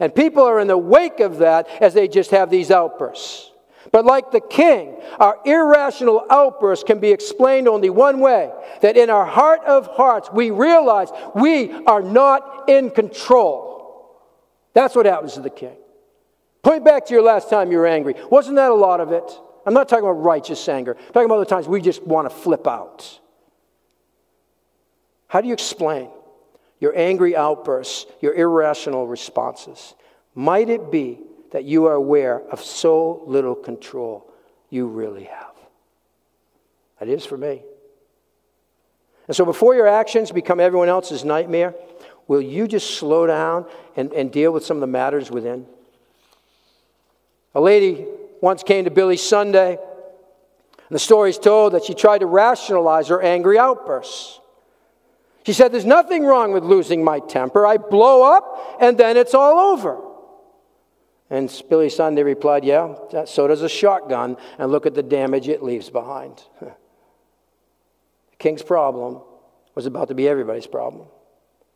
And 0.00 0.12
people 0.12 0.42
are 0.42 0.58
in 0.58 0.66
the 0.66 0.76
wake 0.76 1.20
of 1.20 1.38
that 1.38 1.68
as 1.80 1.94
they 1.94 2.08
just 2.08 2.32
have 2.32 2.50
these 2.50 2.72
outbursts. 2.72 3.52
But 3.94 4.04
like 4.04 4.32
the 4.32 4.40
king, 4.40 4.96
our 5.20 5.38
irrational 5.44 6.26
outbursts 6.28 6.82
can 6.82 6.98
be 6.98 7.12
explained 7.12 7.68
only 7.68 7.90
one 7.90 8.18
way 8.18 8.50
that 8.80 8.96
in 8.96 9.08
our 9.08 9.24
heart 9.24 9.60
of 9.66 9.86
hearts, 9.86 10.28
we 10.32 10.50
realize 10.50 11.10
we 11.36 11.72
are 11.84 12.02
not 12.02 12.68
in 12.68 12.90
control. 12.90 14.18
That's 14.72 14.96
what 14.96 15.06
happens 15.06 15.34
to 15.34 15.42
the 15.42 15.48
king. 15.48 15.76
Point 16.64 16.84
back 16.84 17.06
to 17.06 17.14
your 17.14 17.22
last 17.22 17.48
time 17.48 17.70
you 17.70 17.78
were 17.78 17.86
angry. 17.86 18.16
Wasn't 18.32 18.56
that 18.56 18.72
a 18.72 18.74
lot 18.74 18.98
of 18.98 19.12
it? 19.12 19.30
I'm 19.64 19.74
not 19.74 19.88
talking 19.88 20.04
about 20.04 20.20
righteous 20.24 20.68
anger, 20.68 20.96
I'm 20.98 21.12
talking 21.12 21.26
about 21.26 21.38
the 21.38 21.46
times 21.46 21.68
we 21.68 21.80
just 21.80 22.02
want 22.02 22.28
to 22.28 22.34
flip 22.34 22.66
out. 22.66 23.20
How 25.28 25.40
do 25.40 25.46
you 25.46 25.54
explain 25.54 26.10
your 26.80 26.98
angry 26.98 27.36
outbursts, 27.36 28.06
your 28.20 28.34
irrational 28.34 29.06
responses? 29.06 29.94
Might 30.34 30.68
it 30.68 30.90
be 30.90 31.20
that 31.54 31.62
you 31.62 31.84
are 31.86 31.94
aware 31.94 32.40
of 32.50 32.60
so 32.60 33.22
little 33.26 33.54
control 33.54 34.28
you 34.70 34.88
really 34.88 35.22
have. 35.22 35.52
That 36.98 37.08
is 37.08 37.24
for 37.24 37.38
me. 37.38 37.62
And 39.28 39.36
so 39.36 39.44
before 39.44 39.76
your 39.76 39.86
actions 39.86 40.32
become 40.32 40.58
everyone 40.58 40.88
else's 40.88 41.24
nightmare, 41.24 41.72
will 42.26 42.42
you 42.42 42.66
just 42.66 42.98
slow 42.98 43.28
down 43.28 43.66
and, 43.94 44.12
and 44.12 44.32
deal 44.32 44.50
with 44.50 44.64
some 44.64 44.78
of 44.78 44.80
the 44.80 44.88
matters 44.88 45.30
within? 45.30 45.64
A 47.54 47.60
lady 47.60 48.04
once 48.40 48.64
came 48.64 48.84
to 48.86 48.90
Billy 48.90 49.16
Sunday, 49.16 49.78
and 49.78 50.90
the 50.90 50.98
story 50.98 51.30
is 51.30 51.38
told 51.38 51.74
that 51.74 51.84
she 51.84 51.94
tried 51.94 52.18
to 52.18 52.26
rationalize 52.26 53.06
her 53.06 53.22
angry 53.22 53.60
outbursts. 53.60 54.40
She 55.46 55.52
said, 55.52 55.70
There's 55.70 55.84
nothing 55.84 56.24
wrong 56.24 56.50
with 56.50 56.64
losing 56.64 57.04
my 57.04 57.20
temper. 57.20 57.64
I 57.64 57.76
blow 57.76 58.24
up, 58.24 58.76
and 58.80 58.98
then 58.98 59.16
it's 59.16 59.34
all 59.34 59.72
over. 59.72 60.03
And 61.34 61.62
Billy 61.68 61.88
Sunday 61.88 62.22
replied, 62.22 62.64
Yeah, 62.64 62.94
so 63.24 63.48
does 63.48 63.62
a 63.62 63.68
shotgun, 63.68 64.36
and 64.56 64.70
look 64.70 64.86
at 64.86 64.94
the 64.94 65.02
damage 65.02 65.48
it 65.48 65.64
leaves 65.64 65.90
behind. 65.90 66.40
the 66.60 66.70
king's 68.38 68.62
problem 68.62 69.20
was 69.74 69.86
about 69.86 70.06
to 70.08 70.14
be 70.14 70.28
everybody's 70.28 70.68
problem. 70.68 71.08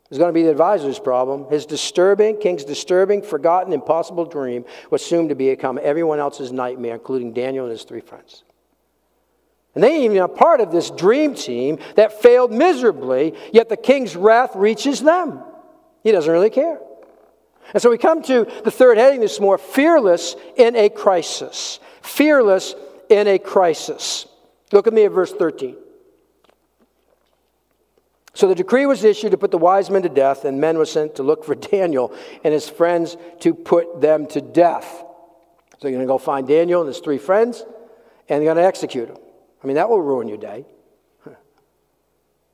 It 0.05 0.11
was 0.11 0.19
going 0.19 0.29
to 0.29 0.33
be 0.33 0.45
the 0.45 0.53
advisor's 0.53 1.01
problem. 1.01 1.51
His 1.51 1.67
disturbing, 1.67 2.39
king's 2.39 2.65
disturbing, 2.65 3.21
forgotten, 3.21 3.73
impossible 3.73 4.27
dream 4.27 4.65
was 4.93 5.05
soon 5.05 5.29
to 5.29 5.35
become 5.35 5.81
everyone 5.83 6.21
else's 6.21 6.53
nightmare, 6.53 6.95
including 6.95 7.33
Daniel 7.33 7.65
and 7.65 7.73
his 7.73 7.83
three 7.83 8.01
friends. 8.01 8.45
And 9.75 9.83
they 9.83 10.05
even 10.05 10.19
are 10.19 10.29
part 10.29 10.61
of 10.61 10.71
this 10.71 10.89
dream 10.89 11.35
team 11.35 11.81
that 11.97 12.23
failed 12.23 12.53
miserably, 12.53 13.35
yet 13.53 13.69
the 13.69 13.77
king's 13.77 14.15
wrath 14.15 14.55
reaches 14.55 15.01
them. 15.01 15.43
He 16.05 16.13
doesn't 16.13 16.33
really 16.33 16.49
care. 16.49 16.79
And 17.75 17.83
so 17.83 17.91
we 17.91 17.99
come 17.99 18.23
to 18.23 18.47
the 18.65 18.71
third 18.71 18.99
heading 18.99 19.21
this 19.21 19.41
morning 19.41 19.65
fearless 19.67 20.37
in 20.57 20.75
a 20.77 20.89
crisis. 20.89 21.81
Fearless 22.03 22.75
in 23.09 23.27
a 23.27 23.39
crisis. 23.39 24.27
Look 24.73 24.87
at 24.87 24.93
me 24.93 25.05
at 25.05 25.13
verse 25.13 25.33
13. 25.33 25.77
So 28.35 28.47
the 28.47 28.55
decree 28.55 28.87
was 28.87 29.03
issued 29.03 29.33
to 29.33 29.39
put 29.39 29.51
the 29.51 29.59
wise 29.59 29.91
men 29.91 30.03
to 30.03 30.09
death, 30.09 30.45
and 30.45 30.61
men 30.61 30.79
were 30.79 30.87
sent 30.87 31.17
to 31.17 31.23
look 31.23 31.45
for 31.45 31.55
Daniel 31.57 32.15
and 32.45 32.55
his 32.55 32.69
friends 32.69 33.17
to 33.41 33.53
put 33.53 34.01
them 34.01 34.27
to 34.29 34.41
death. 34.41 35.05
So 35.79 35.89
you're 35.89 35.97
going 35.97 36.07
to 36.07 36.11
go 36.11 36.19
find 36.19 36.47
Daniel 36.47 36.81
and 36.81 36.89
his 36.89 37.01
three 37.01 37.19
friends, 37.19 37.65
and 38.29 38.41
they're 38.41 38.55
going 38.55 38.57
to 38.57 38.63
execute 38.63 39.09
them. 39.09 39.19
I 39.63 39.67
mean, 39.67 39.77
that 39.77 39.89
will 39.89 40.01
ruin 40.01 40.29
your 40.29 40.39
day. 40.39 40.65
I 41.27 41.31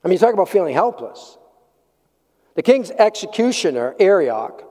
mean, 0.05 0.12
you 0.12 0.18
talk 0.18 0.35
about 0.35 0.48
feeling 0.48 0.74
helpless. 0.74 1.37
The 2.55 2.62
king's 2.62 2.90
executioner, 2.90 3.94
Arioch, 3.98 4.64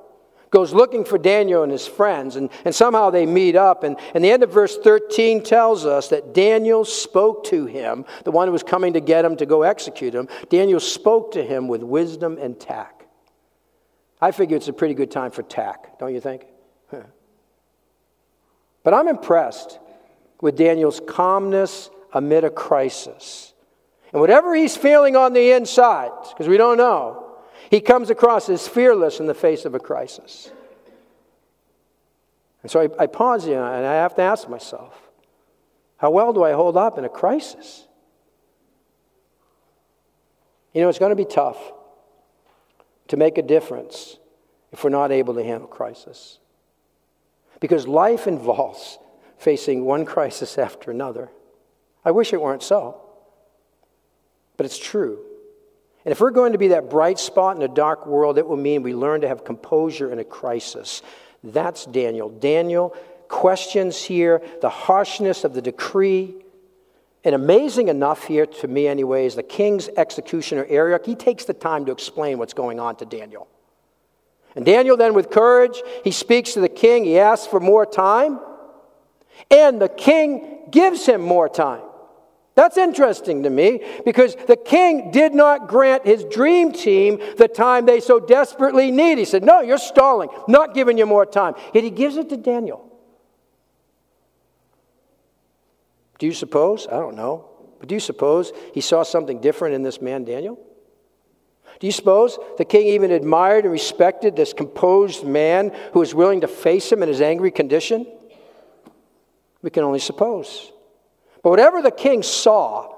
goes 0.54 0.72
looking 0.72 1.04
for 1.04 1.18
Daniel 1.18 1.64
and 1.64 1.72
his 1.72 1.88
friends, 1.88 2.36
and, 2.36 2.50
and 2.64 2.74
somehow 2.74 3.10
they 3.10 3.26
meet 3.26 3.56
up. 3.56 3.84
And, 3.84 3.98
and 4.14 4.24
the 4.24 4.30
end 4.30 4.44
of 4.44 4.54
verse 4.54 4.78
13 4.78 5.44
tells 5.44 5.84
us 5.84 6.10
that 6.10 6.34
Daniel 6.34 6.86
spoke 6.86 7.44
to 7.46 7.66
him, 7.66 8.06
the 8.24 8.32
one 8.32 8.48
who 8.48 8.52
was 8.52 8.62
coming 8.62 8.94
to 8.94 9.02
get 9.02 9.26
him 9.26 9.36
to 9.38 9.48
go 9.48 9.64
execute 9.64 10.14
him. 10.14 10.30
Daniel 10.50 10.80
spoke 10.80 11.32
to 11.32 11.44
him 11.44 11.68
with 11.68 11.82
wisdom 11.82 12.38
and 12.40 12.60
tact. 12.60 13.04
I 14.22 14.32
figure 14.32 14.56
it's 14.56 14.68
a 14.68 14.74
pretty 14.74 14.94
good 14.94 15.12
time 15.12 15.32
for 15.32 15.42
tact, 15.42 16.00
don't 16.00 16.14
you 16.14 16.22
think? 16.22 16.46
But 18.84 18.94
I'm 18.94 19.08
impressed 19.08 19.80
with 20.42 20.58
Daniel's 20.58 21.02
calmness 21.08 21.90
amid 22.14 22.44
a 22.44 22.50
crisis. 22.50 23.54
And 24.12 24.22
whatever 24.22 24.54
he's 24.54 24.78
feeling 24.78 25.16
on 25.16 25.34
the 25.34 25.52
inside, 25.54 26.12
because 26.30 26.48
we 26.48 26.58
don't 26.58 26.78
know, 26.78 27.33
he 27.74 27.82
comes 27.82 28.12
across 28.12 28.50
as 28.50 28.68
fearless 28.68 29.20
in 29.20 29.26
the 29.26 29.34
face 29.34 29.66
of 29.66 29.74
a 29.74 29.80
crisis. 29.80 30.52
And 32.62 32.70
so 32.70 32.82
I, 32.82 33.04
I 33.04 33.08
pause 33.08 33.46
here 33.46 33.64
and 33.64 33.84
I 33.84 33.96
have 33.96 34.14
to 34.18 34.22
ask 34.22 34.48
myself 34.48 34.94
how 35.98 36.12
well 36.12 36.34
do 36.34 36.44
I 36.44 36.52
hold 36.52 36.78
up 36.78 37.00
in 37.00 37.04
a 37.04 37.10
crisis? 37.10 37.88
You 40.72 40.82
know, 40.82 40.90
it's 40.90 41.00
going 41.00 41.10
to 41.10 41.16
be 41.16 41.26
tough 41.26 41.58
to 43.08 43.18
make 43.18 43.40
a 43.40 43.42
difference 43.42 44.20
if 44.72 44.84
we're 44.84 44.92
not 44.92 45.12
able 45.12 45.34
to 45.34 45.44
handle 45.44 45.68
crisis. 45.68 46.38
Because 47.60 47.88
life 47.88 48.28
involves 48.28 49.00
facing 49.40 49.84
one 49.84 50.06
crisis 50.06 50.58
after 50.60 50.92
another. 50.92 51.32
I 52.06 52.12
wish 52.12 52.34
it 52.34 52.42
weren't 52.42 52.62
so, 52.62 53.02
but 54.58 54.68
it's 54.68 54.78
true. 54.78 55.26
And 56.06 56.12
if 56.12 56.20
we're 56.20 56.32
going 56.32 56.52
to 56.52 56.58
be 56.58 56.70
that 56.70 56.90
bright 56.90 57.18
spot 57.18 57.56
in 57.56 57.62
a 57.62 57.68
dark 57.68 58.06
world, 58.06 58.38
it 58.38 58.48
will 58.48 58.58
mean 58.58 58.84
we 58.84 58.94
learn 58.94 59.22
to 59.22 59.28
have 59.28 59.46
composure 59.46 60.12
in 60.12 60.20
a 60.20 60.24
crisis. 60.24 61.02
That's 61.44 61.86
Daniel. 61.86 62.30
Daniel 62.30 62.96
questions 63.30 64.02
here 64.04 64.42
the 64.62 64.70
harshness 64.70 65.44
of 65.44 65.54
the 65.54 65.62
decree. 65.62 66.36
And 67.24 67.34
amazing 67.34 67.88
enough 67.88 68.26
here, 68.26 68.46
to 68.46 68.68
me 68.68 68.86
anyway, 68.86 69.26
is 69.26 69.36
the 69.36 69.44
king's 69.44 69.88
executioner, 69.88 70.66
Arioch. 70.70 71.06
He 71.06 71.16
takes 71.16 71.46
the 71.46 71.54
time 71.54 71.86
to 71.86 71.92
explain 71.92 72.38
what's 72.38 72.54
going 72.54 72.82
on 72.82 72.98
to 72.98 73.06
Daniel. 73.06 73.48
And 74.56 74.66
Daniel, 74.66 74.98
then, 74.98 75.14
with 75.14 75.32
courage, 75.32 75.82
he 76.04 76.12
speaks 76.12 76.54
to 76.54 76.60
the 76.60 76.70
king. 76.70 77.06
He 77.06 77.18
asks 77.18 77.48
for 77.48 77.60
more 77.60 77.86
time. 77.86 78.40
And 79.50 79.82
the 79.82 79.90
king 79.90 80.68
gives 80.70 81.06
him 81.06 81.22
more 81.22 81.50
time. 81.50 81.82
That's 82.56 82.78
interesting 82.78 83.44
to 83.44 83.50
me 83.50 83.82
because 84.06 84.36
the 84.48 84.56
king 84.56 85.10
did 85.12 85.34
not 85.34 85.68
grant 85.68 86.06
his 86.06 86.24
dream 86.26 86.72
team 86.72 87.20
the 87.38 87.48
time 87.48 87.86
they 87.86 88.00
so 88.00 88.20
desperately 88.20 88.92
need. 88.92 89.18
He 89.18 89.26
said, 89.26 89.44
No, 89.44 89.62
you're 89.62 89.80
stalling, 89.80 90.30
not 90.48 90.76
giving 90.76 90.98
you 90.98 91.06
more 91.06 91.26
time. 91.26 91.56
Yet 91.74 91.84
he 91.84 91.90
gives 91.90 92.16
it 92.18 92.30
to 92.30 92.38
Daniel. 92.38 92.90
Do 96.20 96.28
you 96.28 96.34
suppose? 96.34 96.88
I 96.88 96.98
don't 96.98 97.16
know. 97.16 97.50
But 97.80 97.90
do 97.90 97.96
you 97.96 98.00
suppose 98.00 98.54
he 98.74 98.82
saw 98.82 99.04
something 99.04 99.42
different 99.42 99.76
in 99.76 99.82
this 99.82 100.00
man, 100.00 100.24
Daniel? 100.24 100.60
Do 101.80 101.88
you 101.88 101.92
suppose 101.92 102.38
the 102.58 102.66
king 102.66 102.88
even 102.88 103.12
admired 103.12 103.66
and 103.66 103.74
respected 103.74 104.36
this 104.36 104.54
composed 104.54 105.26
man 105.26 105.76
who 105.92 106.00
was 106.00 106.14
willing 106.14 106.42
to 106.42 106.48
face 106.48 106.92
him 106.92 107.02
in 107.02 107.10
his 107.10 107.20
angry 107.20 107.52
condition? 107.52 108.06
We 109.64 109.72
can 109.72 109.84
only 109.84 110.00
suppose. 110.00 110.73
But 111.44 111.50
whatever 111.50 111.82
the 111.82 111.92
king 111.92 112.24
saw, 112.24 112.96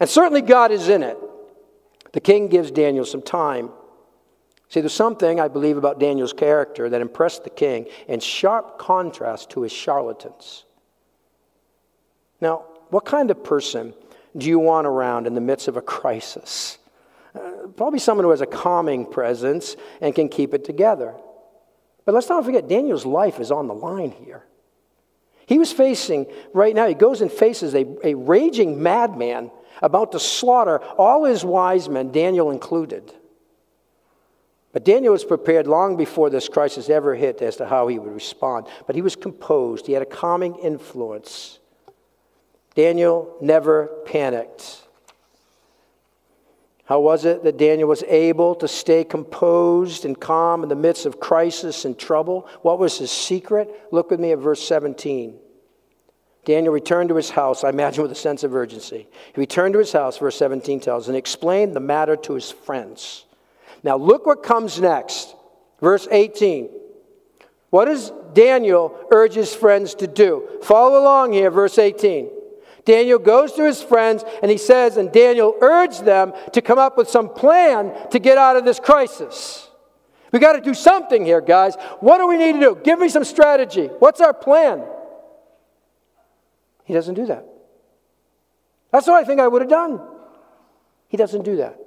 and 0.00 0.08
certainly 0.08 0.40
God 0.40 0.70
is 0.70 0.88
in 0.88 1.02
it, 1.02 1.18
the 2.12 2.20
king 2.20 2.48
gives 2.48 2.70
Daniel 2.70 3.04
some 3.04 3.22
time. 3.22 3.70
See, 4.68 4.80
there's 4.80 4.94
something 4.94 5.40
I 5.40 5.48
believe 5.48 5.76
about 5.76 5.98
Daniel's 5.98 6.32
character 6.32 6.88
that 6.88 7.00
impressed 7.00 7.44
the 7.44 7.50
king 7.50 7.88
in 8.06 8.20
sharp 8.20 8.78
contrast 8.78 9.50
to 9.50 9.62
his 9.62 9.72
charlatans. 9.72 10.64
Now, 12.40 12.64
what 12.90 13.04
kind 13.04 13.30
of 13.30 13.42
person 13.42 13.94
do 14.36 14.46
you 14.48 14.60
want 14.60 14.86
around 14.86 15.26
in 15.26 15.34
the 15.34 15.40
midst 15.40 15.66
of 15.66 15.76
a 15.76 15.82
crisis? 15.82 16.78
Uh, 17.34 17.66
probably 17.76 17.98
someone 17.98 18.24
who 18.24 18.30
has 18.30 18.40
a 18.40 18.46
calming 18.46 19.04
presence 19.04 19.74
and 20.00 20.14
can 20.14 20.28
keep 20.28 20.54
it 20.54 20.64
together. 20.64 21.14
But 22.04 22.14
let's 22.14 22.28
not 22.28 22.44
forget, 22.44 22.68
Daniel's 22.68 23.04
life 23.04 23.40
is 23.40 23.50
on 23.50 23.66
the 23.66 23.74
line 23.74 24.12
here. 24.12 24.44
He 25.46 25.58
was 25.58 25.72
facing, 25.72 26.26
right 26.52 26.74
now, 26.74 26.86
he 26.86 26.94
goes 26.94 27.20
and 27.20 27.30
faces 27.30 27.74
a, 27.74 27.86
a 28.06 28.14
raging 28.14 28.82
madman 28.82 29.50
about 29.82 30.12
to 30.12 30.20
slaughter 30.20 30.78
all 30.78 31.24
his 31.24 31.44
wise 31.44 31.88
men, 31.88 32.12
Daniel 32.12 32.50
included. 32.50 33.12
But 34.72 34.84
Daniel 34.84 35.12
was 35.12 35.24
prepared 35.24 35.66
long 35.66 35.96
before 35.96 36.30
this 36.30 36.48
crisis 36.48 36.88
ever 36.88 37.14
hit 37.14 37.42
as 37.42 37.56
to 37.56 37.66
how 37.66 37.86
he 37.86 37.98
would 37.98 38.12
respond. 38.12 38.66
But 38.86 38.96
he 38.96 39.02
was 39.02 39.14
composed, 39.14 39.86
he 39.86 39.92
had 39.92 40.02
a 40.02 40.06
calming 40.06 40.56
influence. 40.56 41.60
Daniel 42.74 43.36
never 43.40 43.86
panicked. 44.04 44.83
How 46.86 47.00
was 47.00 47.24
it 47.24 47.42
that 47.44 47.56
Daniel 47.56 47.88
was 47.88 48.02
able 48.04 48.54
to 48.56 48.68
stay 48.68 49.04
composed 49.04 50.04
and 50.04 50.18
calm 50.18 50.62
in 50.62 50.68
the 50.68 50.76
midst 50.76 51.06
of 51.06 51.18
crisis 51.18 51.86
and 51.86 51.98
trouble? 51.98 52.46
What 52.60 52.78
was 52.78 52.98
his 52.98 53.10
secret? 53.10 53.70
Look 53.90 54.10
with 54.10 54.20
me 54.20 54.32
at 54.32 54.38
verse 54.38 54.66
17. 54.66 55.38
Daniel 56.44 56.74
returned 56.74 57.08
to 57.08 57.16
his 57.16 57.30
house, 57.30 57.64
I 57.64 57.70
imagine 57.70 58.02
with 58.02 58.12
a 58.12 58.16
sense 58.16 58.44
of 58.44 58.54
urgency. 58.54 59.08
He 59.34 59.40
returned 59.40 59.72
to 59.72 59.78
his 59.78 59.92
house, 59.92 60.18
verse 60.18 60.36
17 60.36 60.80
tells, 60.80 61.08
and 61.08 61.16
explained 61.16 61.74
the 61.74 61.80
matter 61.80 62.16
to 62.16 62.34
his 62.34 62.50
friends. 62.50 63.24
Now, 63.82 63.96
look 63.96 64.26
what 64.26 64.42
comes 64.42 64.78
next. 64.78 65.34
Verse 65.80 66.06
18. 66.10 66.68
What 67.70 67.86
does 67.86 68.12
Daniel 68.34 68.98
urge 69.10 69.34
his 69.34 69.54
friends 69.54 69.94
to 69.96 70.06
do? 70.06 70.48
Follow 70.62 71.00
along 71.00 71.32
here, 71.32 71.50
verse 71.50 71.78
18. 71.78 72.30
Daniel 72.84 73.18
goes 73.18 73.52
to 73.52 73.64
his 73.64 73.82
friends 73.82 74.24
and 74.42 74.50
he 74.50 74.58
says, 74.58 74.96
and 74.96 75.10
Daniel 75.10 75.56
urged 75.60 76.04
them 76.04 76.32
to 76.52 76.60
come 76.60 76.78
up 76.78 76.96
with 76.96 77.08
some 77.08 77.28
plan 77.28 77.94
to 78.10 78.18
get 78.18 78.38
out 78.38 78.56
of 78.56 78.64
this 78.64 78.78
crisis. 78.78 79.68
We 80.32 80.38
got 80.38 80.54
to 80.54 80.60
do 80.60 80.74
something 80.74 81.24
here, 81.24 81.40
guys. 81.40 81.76
What 82.00 82.18
do 82.18 82.26
we 82.26 82.36
need 82.36 82.54
to 82.54 82.60
do? 82.60 82.80
Give 82.82 82.98
me 82.98 83.08
some 83.08 83.24
strategy. 83.24 83.86
What's 83.86 84.20
our 84.20 84.34
plan? 84.34 84.84
He 86.84 86.92
doesn't 86.92 87.14
do 87.14 87.26
that. 87.26 87.46
That's 88.90 89.06
what 89.06 89.16
I 89.16 89.24
think 89.24 89.40
I 89.40 89.48
would 89.48 89.62
have 89.62 89.70
done. 89.70 90.00
He 91.08 91.16
doesn't 91.16 91.42
do 91.44 91.56
that. 91.56 91.78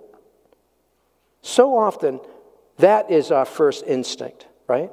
So 1.42 1.78
often, 1.78 2.20
that 2.78 3.12
is 3.12 3.32
our 3.32 3.46
first 3.46 3.84
instinct, 3.86 4.48
right? 4.68 4.92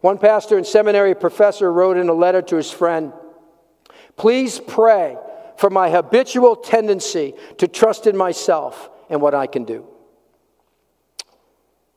One 0.00 0.18
pastor 0.18 0.56
and 0.56 0.66
seminary 0.66 1.14
professor 1.14 1.72
wrote 1.72 1.96
in 1.96 2.08
a 2.08 2.14
letter 2.14 2.42
to 2.42 2.56
his 2.56 2.70
friend 2.70 3.12
Please 4.16 4.58
pray 4.58 5.16
for 5.56 5.70
my 5.70 5.90
habitual 5.90 6.56
tendency 6.56 7.34
to 7.58 7.68
trust 7.68 8.06
in 8.06 8.16
myself 8.16 8.90
and 9.08 9.20
what 9.20 9.34
I 9.34 9.46
can 9.46 9.64
do. 9.64 9.86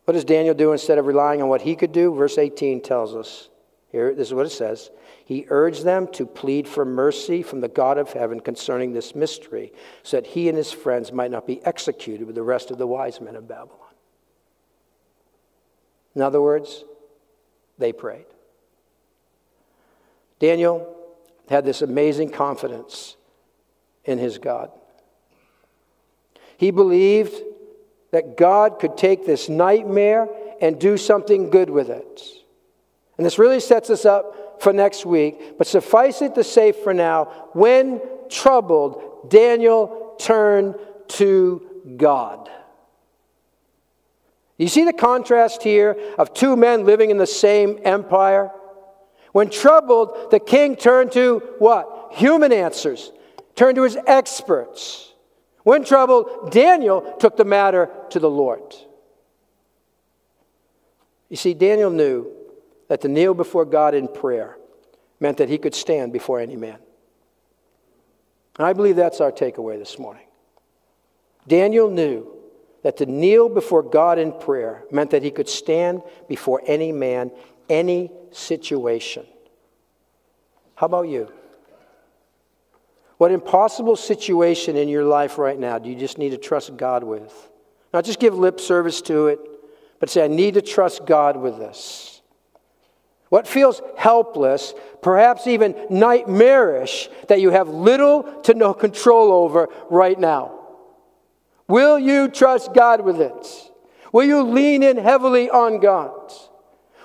What 0.06 0.14
does 0.14 0.26
Daniel 0.26 0.56
do 0.56 0.72
instead 0.72 0.98
of 0.98 1.06
relying 1.06 1.42
on 1.42 1.50
what 1.50 1.62
he 1.62 1.76
could 1.76 1.92
do? 1.92 2.14
Verse 2.14 2.38
18 2.38 2.82
tells 2.82 3.16
us 3.16 3.50
here, 3.92 4.14
this 4.14 4.28
is 4.28 4.34
what 4.34 4.46
it 4.46 4.52
says. 4.52 4.92
He 5.26 5.46
urged 5.50 5.84
them 5.84 6.08
to 6.14 6.26
plead 6.26 6.68
for 6.68 6.86
mercy 6.86 7.42
from 7.42 7.62
the 7.62 7.68
God 7.68 7.98
of 7.98 8.14
heaven 8.14 8.40
concerning 8.40 8.94
this 8.94 9.16
mystery, 9.16 9.74
so 10.04 10.18
that 10.18 10.28
he 10.28 10.48
and 10.48 10.58
his 10.58 10.72
friends 10.72 11.12
might 11.12 11.32
not 11.32 11.48
be 11.48 11.64
executed 11.66 12.26
with 12.26 12.36
the 12.36 12.44
rest 12.44 12.70
of 12.72 12.78
the 12.78 12.88
wise 12.88 13.20
men 13.20 13.36
of 13.36 13.48
Babylon. 13.48 13.78
In 16.16 16.22
other 16.22 16.42
words, 16.42 16.84
they 17.78 17.94
prayed. 17.94 18.26
Daniel 20.40 20.96
had 21.50 21.66
this 21.66 21.82
amazing 21.82 22.30
confidence 22.30 23.16
in 24.06 24.18
his 24.18 24.38
God. 24.38 24.72
He 26.58 26.72
believed 26.72 27.34
that 28.12 28.38
God 28.38 28.80
could 28.80 28.98
take 28.98 29.26
this 29.26 29.50
nightmare 29.50 30.28
and 30.62 30.80
do 30.80 30.98
something 30.98 31.50
good 31.50 31.70
with 31.70 31.90
it. 31.90 32.22
And 33.18 33.26
this 33.26 33.40
really 33.40 33.60
sets 33.60 33.90
us 33.90 34.06
up 34.06 34.62
for 34.62 34.74
next 34.74 35.06
week. 35.06 35.58
But 35.58 35.68
suffice 35.68 36.22
it 36.22 36.36
to 36.36 36.44
say 36.44 36.72
for 36.72 36.94
now, 36.94 37.26
when 37.54 38.02
troubled, 38.30 39.30
Daniel 39.30 40.16
turned 40.20 40.76
to 41.10 41.66
God. 41.98 42.50
You 44.58 44.68
see 44.68 44.84
the 44.84 44.94
contrast 44.94 45.64
here 45.64 45.98
of 46.18 46.34
two 46.34 46.58
men 46.58 46.86
living 46.86 47.10
in 47.10 47.18
the 47.18 47.26
same 47.26 47.80
empire? 47.84 48.52
When 49.32 49.50
troubled, 49.50 50.32
the 50.32 50.40
king 50.40 50.76
turned 50.76 51.12
to 51.14 51.40
what? 51.60 52.10
Human 52.14 52.52
answers, 52.52 53.12
turned 53.56 53.76
to 53.76 53.84
his 53.84 53.98
experts. 54.08 55.14
When 55.64 55.84
troubled, 55.84 56.52
Daniel 56.52 57.16
took 57.20 57.38
the 57.38 57.46
matter 57.46 57.90
to 58.10 58.20
the 58.20 58.30
Lord. 58.30 58.76
You 61.30 61.38
see, 61.38 61.54
Daniel 61.54 61.92
knew 61.92 62.32
that 62.88 63.02
to 63.02 63.08
kneel 63.08 63.34
before 63.34 63.66
God 63.66 63.94
in 63.94 64.08
prayer 64.08 64.58
meant 65.20 65.38
that 65.38 65.50
he 65.50 65.58
could 65.58 65.76
stand 65.76 66.12
before 66.12 66.40
any 66.40 66.56
man. 66.56 66.80
And 68.58 68.66
I 68.66 68.74
believe 68.74 68.96
that's 68.96 69.22
our 69.22 69.32
takeaway 69.32 69.78
this 69.78 70.00
morning. 70.00 70.26
Daniel 71.48 71.90
knew 71.90 72.28
that 72.84 72.98
to 72.98 73.06
kneel 73.06 73.50
before 73.50 73.84
God 73.84 74.18
in 74.18 74.32
prayer 74.32 74.84
meant 74.92 75.12
that 75.12 75.24
he 75.24 75.32
could 75.32 75.50
stand 75.50 76.02
before 76.28 76.62
any 76.66 76.92
man, 76.92 77.32
any 77.70 78.12
situation. 78.32 79.26
How 80.76 80.86
about 80.86 81.08
you? 81.08 81.32
What 83.18 83.32
impossible 83.32 83.98
situation 83.98 84.78
in 84.78 84.88
your 84.88 85.04
life 85.04 85.38
right 85.38 85.60
now 85.60 85.78
do 85.78 85.90
you 85.90 85.96
just 85.96 86.18
need 86.18 86.30
to 86.30 86.38
trust 86.38 86.78
God 86.78 87.04
with? 87.04 87.50
Not 87.94 88.06
just 88.06 88.20
give 88.20 88.38
lip 88.38 88.60
service 88.60 89.02
to 89.04 89.28
it, 89.28 89.40
but 90.00 90.10
say, 90.10 90.24
I 90.24 90.28
need 90.28 90.54
to 90.54 90.62
trust 90.62 91.06
God 91.06 91.36
with 91.36 91.58
this. 91.58 92.22
What 93.28 93.48
feels 93.48 93.82
helpless, 93.98 94.74
perhaps 95.02 95.48
even 95.48 95.76
nightmarish, 95.90 97.10
that 97.28 97.42
you 97.42 97.52
have 97.52 97.68
little 97.68 98.24
to 98.44 98.54
no 98.54 98.74
control 98.74 99.32
over 99.32 99.68
right 99.90 100.20
now? 100.20 100.58
Will 101.68 102.00
you 102.00 102.28
trust 102.28 102.74
God 102.74 103.02
with 103.02 103.22
it? 103.22 103.72
Will 104.12 104.24
you 104.24 104.44
lean 104.44 104.82
in 104.82 104.98
heavily 104.98 105.50
on 105.50 105.80
God? 105.80 106.34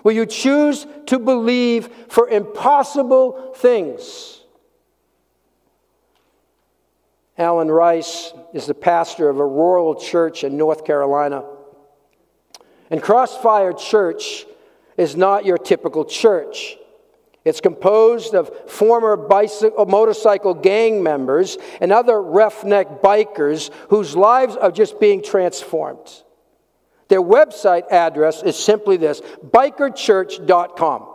Will 0.05 0.13
you 0.13 0.27
choose 0.27 0.87
to 1.07 1.19
believe 1.19 1.89
for 2.09 2.29
impossible 2.29 3.53
things? 3.57 4.41
Alan 7.37 7.71
Rice 7.71 8.33
is 8.53 8.67
the 8.67 8.75
pastor 8.75 9.29
of 9.29 9.41
a 9.41 9.47
rural 9.47 9.97
church 9.97 10.45
in 10.45 10.57
North 10.57 10.85
Carolina. 10.85 11.45
And 12.91 13.03
Crossfire 13.03 13.73
Church 13.73 14.47
is 14.97 15.17
not 15.17 15.45
your 15.45 15.59
typical 15.59 16.05
church. 16.05 16.77
It's 17.45 17.61
composed 17.61 18.35
of 18.35 18.71
former 18.71 19.17
bicycle, 19.17 19.81
uh, 19.81 19.85
motorcycle 19.85 20.55
gang 20.55 21.03
members 21.03 21.59
and 21.81 21.93
other 21.93 22.23
roughneck 22.23 23.03
bikers 23.03 23.71
whose 23.89 24.17
lives 24.17 24.57
are 24.57 24.71
just 24.71 25.01
being 25.01 25.23
transformed. 25.23 26.24
Their 27.09 27.23
website 27.23 27.91
address 27.91 28.43
is 28.43 28.57
simply 28.57 28.97
this 28.97 29.21
bikerchurch.com. 29.21 31.09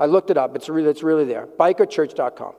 I 0.00 0.06
looked 0.06 0.30
it 0.30 0.36
up, 0.36 0.56
it's 0.56 0.68
really, 0.68 0.90
it's 0.90 1.02
really 1.02 1.24
there. 1.24 1.46
Bikerchurch.com. 1.46 2.54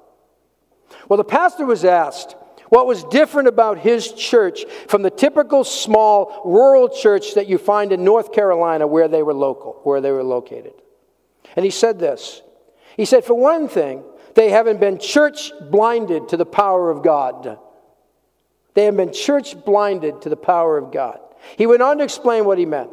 Well, 1.07 1.17
the 1.17 1.23
pastor 1.23 1.65
was 1.65 1.85
asked 1.85 2.35
what 2.69 2.85
was 2.85 3.03
different 3.05 3.47
about 3.47 3.79
his 3.79 4.11
church 4.13 4.65
from 4.87 5.01
the 5.01 5.09
typical 5.09 5.63
small 5.63 6.41
rural 6.45 6.87
church 6.87 7.33
that 7.33 7.47
you 7.47 7.57
find 7.57 7.91
in 7.91 8.03
North 8.03 8.31
Carolina 8.31 8.85
where 8.85 9.07
they 9.07 9.23
were 9.23 9.33
local, 9.33 9.79
where 9.83 10.01
they 10.01 10.11
were 10.11 10.23
located. 10.23 10.73
And 11.55 11.65
he 11.65 11.71
said 11.71 11.99
this. 11.99 12.41
He 12.95 13.05
said, 13.05 13.25
for 13.25 13.33
one 13.33 13.67
thing, 13.67 14.03
they 14.35 14.49
haven't 14.49 14.79
been 14.79 14.99
church 14.99 15.51
blinded 15.71 16.29
to 16.29 16.37
the 16.37 16.45
power 16.45 16.91
of 16.91 17.01
God. 17.01 17.57
They 18.75 18.85
have 18.85 18.95
been 18.95 19.13
church 19.13 19.55
blinded 19.65 20.21
to 20.21 20.29
the 20.29 20.37
power 20.37 20.77
of 20.77 20.91
God. 20.91 21.19
He 21.57 21.67
went 21.67 21.81
on 21.81 21.97
to 21.97 22.03
explain 22.03 22.45
what 22.45 22.57
he 22.57 22.65
meant. 22.65 22.91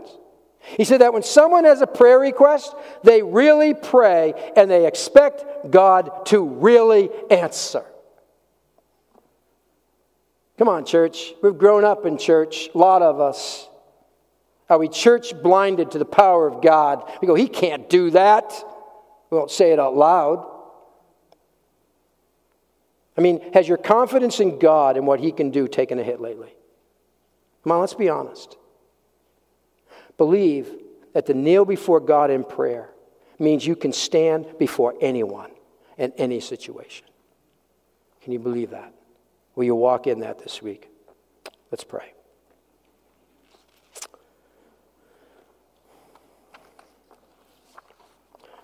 He 0.60 0.84
said 0.84 1.00
that 1.00 1.12
when 1.12 1.22
someone 1.22 1.64
has 1.64 1.80
a 1.80 1.86
prayer 1.86 2.18
request, 2.18 2.74
they 3.04 3.22
really 3.22 3.72
pray 3.72 4.34
and 4.56 4.70
they 4.70 4.86
expect 4.86 5.70
God 5.70 6.26
to 6.26 6.44
really 6.44 7.08
answer. 7.30 7.84
Come 10.58 10.68
on, 10.68 10.84
church. 10.84 11.34
We've 11.42 11.56
grown 11.56 11.84
up 11.84 12.06
in 12.06 12.18
church, 12.18 12.68
a 12.74 12.78
lot 12.78 13.02
of 13.02 13.20
us. 13.20 13.68
Are 14.68 14.78
we 14.78 14.88
church 14.88 15.40
blinded 15.40 15.92
to 15.92 15.98
the 15.98 16.04
power 16.04 16.46
of 16.46 16.62
God? 16.62 17.08
We 17.20 17.28
go, 17.28 17.34
He 17.34 17.46
can't 17.46 17.88
do 17.88 18.10
that. 18.10 18.52
We 19.30 19.38
won't 19.38 19.50
say 19.50 19.72
it 19.72 19.78
out 19.78 19.94
loud. 19.94 20.50
I 23.16 23.20
mean, 23.20 23.52
has 23.52 23.68
your 23.68 23.78
confidence 23.78 24.40
in 24.40 24.58
God 24.58 24.96
and 24.96 25.06
what 25.06 25.20
He 25.20 25.30
can 25.30 25.50
do 25.50 25.68
taken 25.68 25.98
a 25.98 26.02
hit 26.02 26.20
lately? 26.20 26.55
Come 27.66 27.80
let's 27.80 27.94
be 27.94 28.08
honest. 28.08 28.56
Believe 30.16 30.72
that 31.14 31.26
to 31.26 31.34
kneel 31.34 31.64
before 31.64 31.98
God 31.98 32.30
in 32.30 32.44
prayer 32.44 32.90
means 33.40 33.66
you 33.66 33.74
can 33.74 33.92
stand 33.92 34.46
before 34.56 34.94
anyone 35.00 35.50
in 35.98 36.12
any 36.12 36.38
situation. 36.38 37.06
Can 38.22 38.32
you 38.32 38.38
believe 38.38 38.70
that? 38.70 38.94
Will 39.56 39.64
you 39.64 39.74
walk 39.74 40.06
in 40.06 40.20
that 40.20 40.38
this 40.38 40.62
week? 40.62 40.88
Let's 41.72 41.82
pray. 41.82 42.12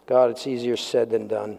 God, 0.07 0.31
it's 0.31 0.47
easier 0.47 0.77
said 0.77 1.11
than 1.11 1.27
done, 1.27 1.59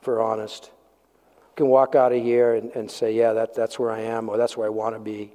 For 0.00 0.20
honest. 0.20 0.64
You 0.64 1.56
can 1.56 1.68
walk 1.68 1.94
out 1.94 2.12
of 2.12 2.20
here 2.20 2.54
and, 2.54 2.72
and 2.72 2.90
say, 2.90 3.14
yeah, 3.14 3.34
that, 3.34 3.54
that's 3.54 3.78
where 3.78 3.92
I 3.92 4.00
am, 4.00 4.28
or 4.28 4.36
that's 4.36 4.56
where 4.56 4.66
I 4.66 4.70
want 4.70 4.96
to 4.96 5.00
be. 5.00 5.32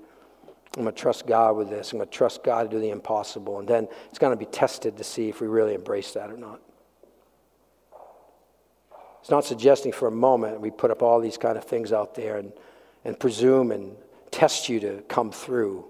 I'm 0.77 0.83
going 0.83 0.93
to 0.93 1.01
trust 1.01 1.25
God 1.25 1.55
with 1.55 1.71
this. 1.71 1.91
I'm 1.91 1.97
going 1.97 2.07
to 2.07 2.15
trust 2.15 2.43
God 2.43 2.69
to 2.69 2.69
do 2.69 2.79
the 2.79 2.91
impossible. 2.91 3.57
And 3.57 3.67
then 3.67 3.87
it's 4.09 4.19
going 4.19 4.31
to 4.31 4.37
be 4.37 4.45
tested 4.45 4.95
to 4.97 5.03
see 5.03 5.27
if 5.27 5.41
we 5.41 5.47
really 5.47 5.73
embrace 5.73 6.13
that 6.13 6.29
or 6.29 6.37
not. 6.37 6.61
It's 9.19 9.31
not 9.31 9.43
suggesting 9.43 9.91
for 9.91 10.07
a 10.07 10.11
moment 10.11 10.61
we 10.61 10.69
put 10.69 10.91
up 10.91 11.01
all 11.01 11.19
these 11.19 11.35
kind 11.35 11.57
of 11.57 11.63
things 11.63 11.91
out 11.91 12.13
there 12.13 12.37
and, 12.37 12.53
and 13.03 13.19
presume 13.19 13.71
and 13.71 13.97
test 14.29 14.69
you 14.69 14.79
to 14.81 15.01
come 15.07 15.31
through. 15.31 15.85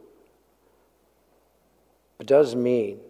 It 2.19 2.26
does 2.26 2.56
mean 2.56 3.02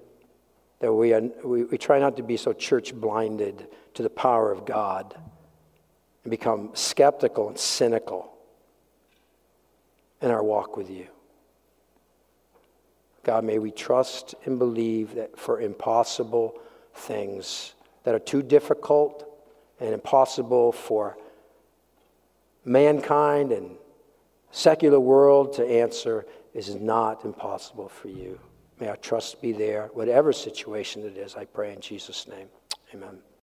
that 0.79 0.91
we, 0.91 1.13
are, 1.13 1.21
we, 1.43 1.65
we 1.65 1.77
try 1.77 1.99
not 1.99 2.17
to 2.17 2.23
be 2.23 2.37
so 2.37 2.53
church 2.53 2.93
blinded 2.93 3.67
to 3.93 4.01
the 4.01 4.09
power 4.09 4.51
of 4.51 4.65
God 4.65 5.15
and 6.23 6.31
become 6.31 6.71
skeptical 6.73 7.47
and 7.49 7.57
cynical 7.57 8.33
in 10.23 10.31
our 10.31 10.43
walk 10.43 10.75
with 10.75 10.89
you. 10.89 11.07
God, 13.27 13.43
may 13.43 13.59
we 13.59 13.71
trust 13.71 14.35
and 14.45 14.57
believe 14.57 15.15
that 15.15 15.37
for 15.37 15.59
impossible 15.59 16.57
things 16.93 17.73
that 18.05 18.15
are 18.15 18.19
too 18.19 18.41
difficult 18.41 19.29
and 19.81 19.93
impossible 19.93 20.71
for 20.71 21.17
mankind 22.63 23.51
and 23.51 23.71
secular 24.51 25.01
world 25.01 25.51
to 25.53 25.65
answer 25.67 26.25
is 26.53 26.75
not 26.75 27.25
impossible 27.25 27.89
for 27.89 28.07
you. 28.07 28.39
May 28.79 28.87
our 28.87 28.95
trust 28.95 29.41
be 29.41 29.51
there, 29.51 29.89
whatever 29.93 30.31
situation 30.31 31.03
it 31.03 31.17
is, 31.17 31.35
I 31.35 31.43
pray 31.43 31.73
in 31.73 31.81
Jesus' 31.81 32.29
name. 32.29 32.47
Amen. 32.93 33.19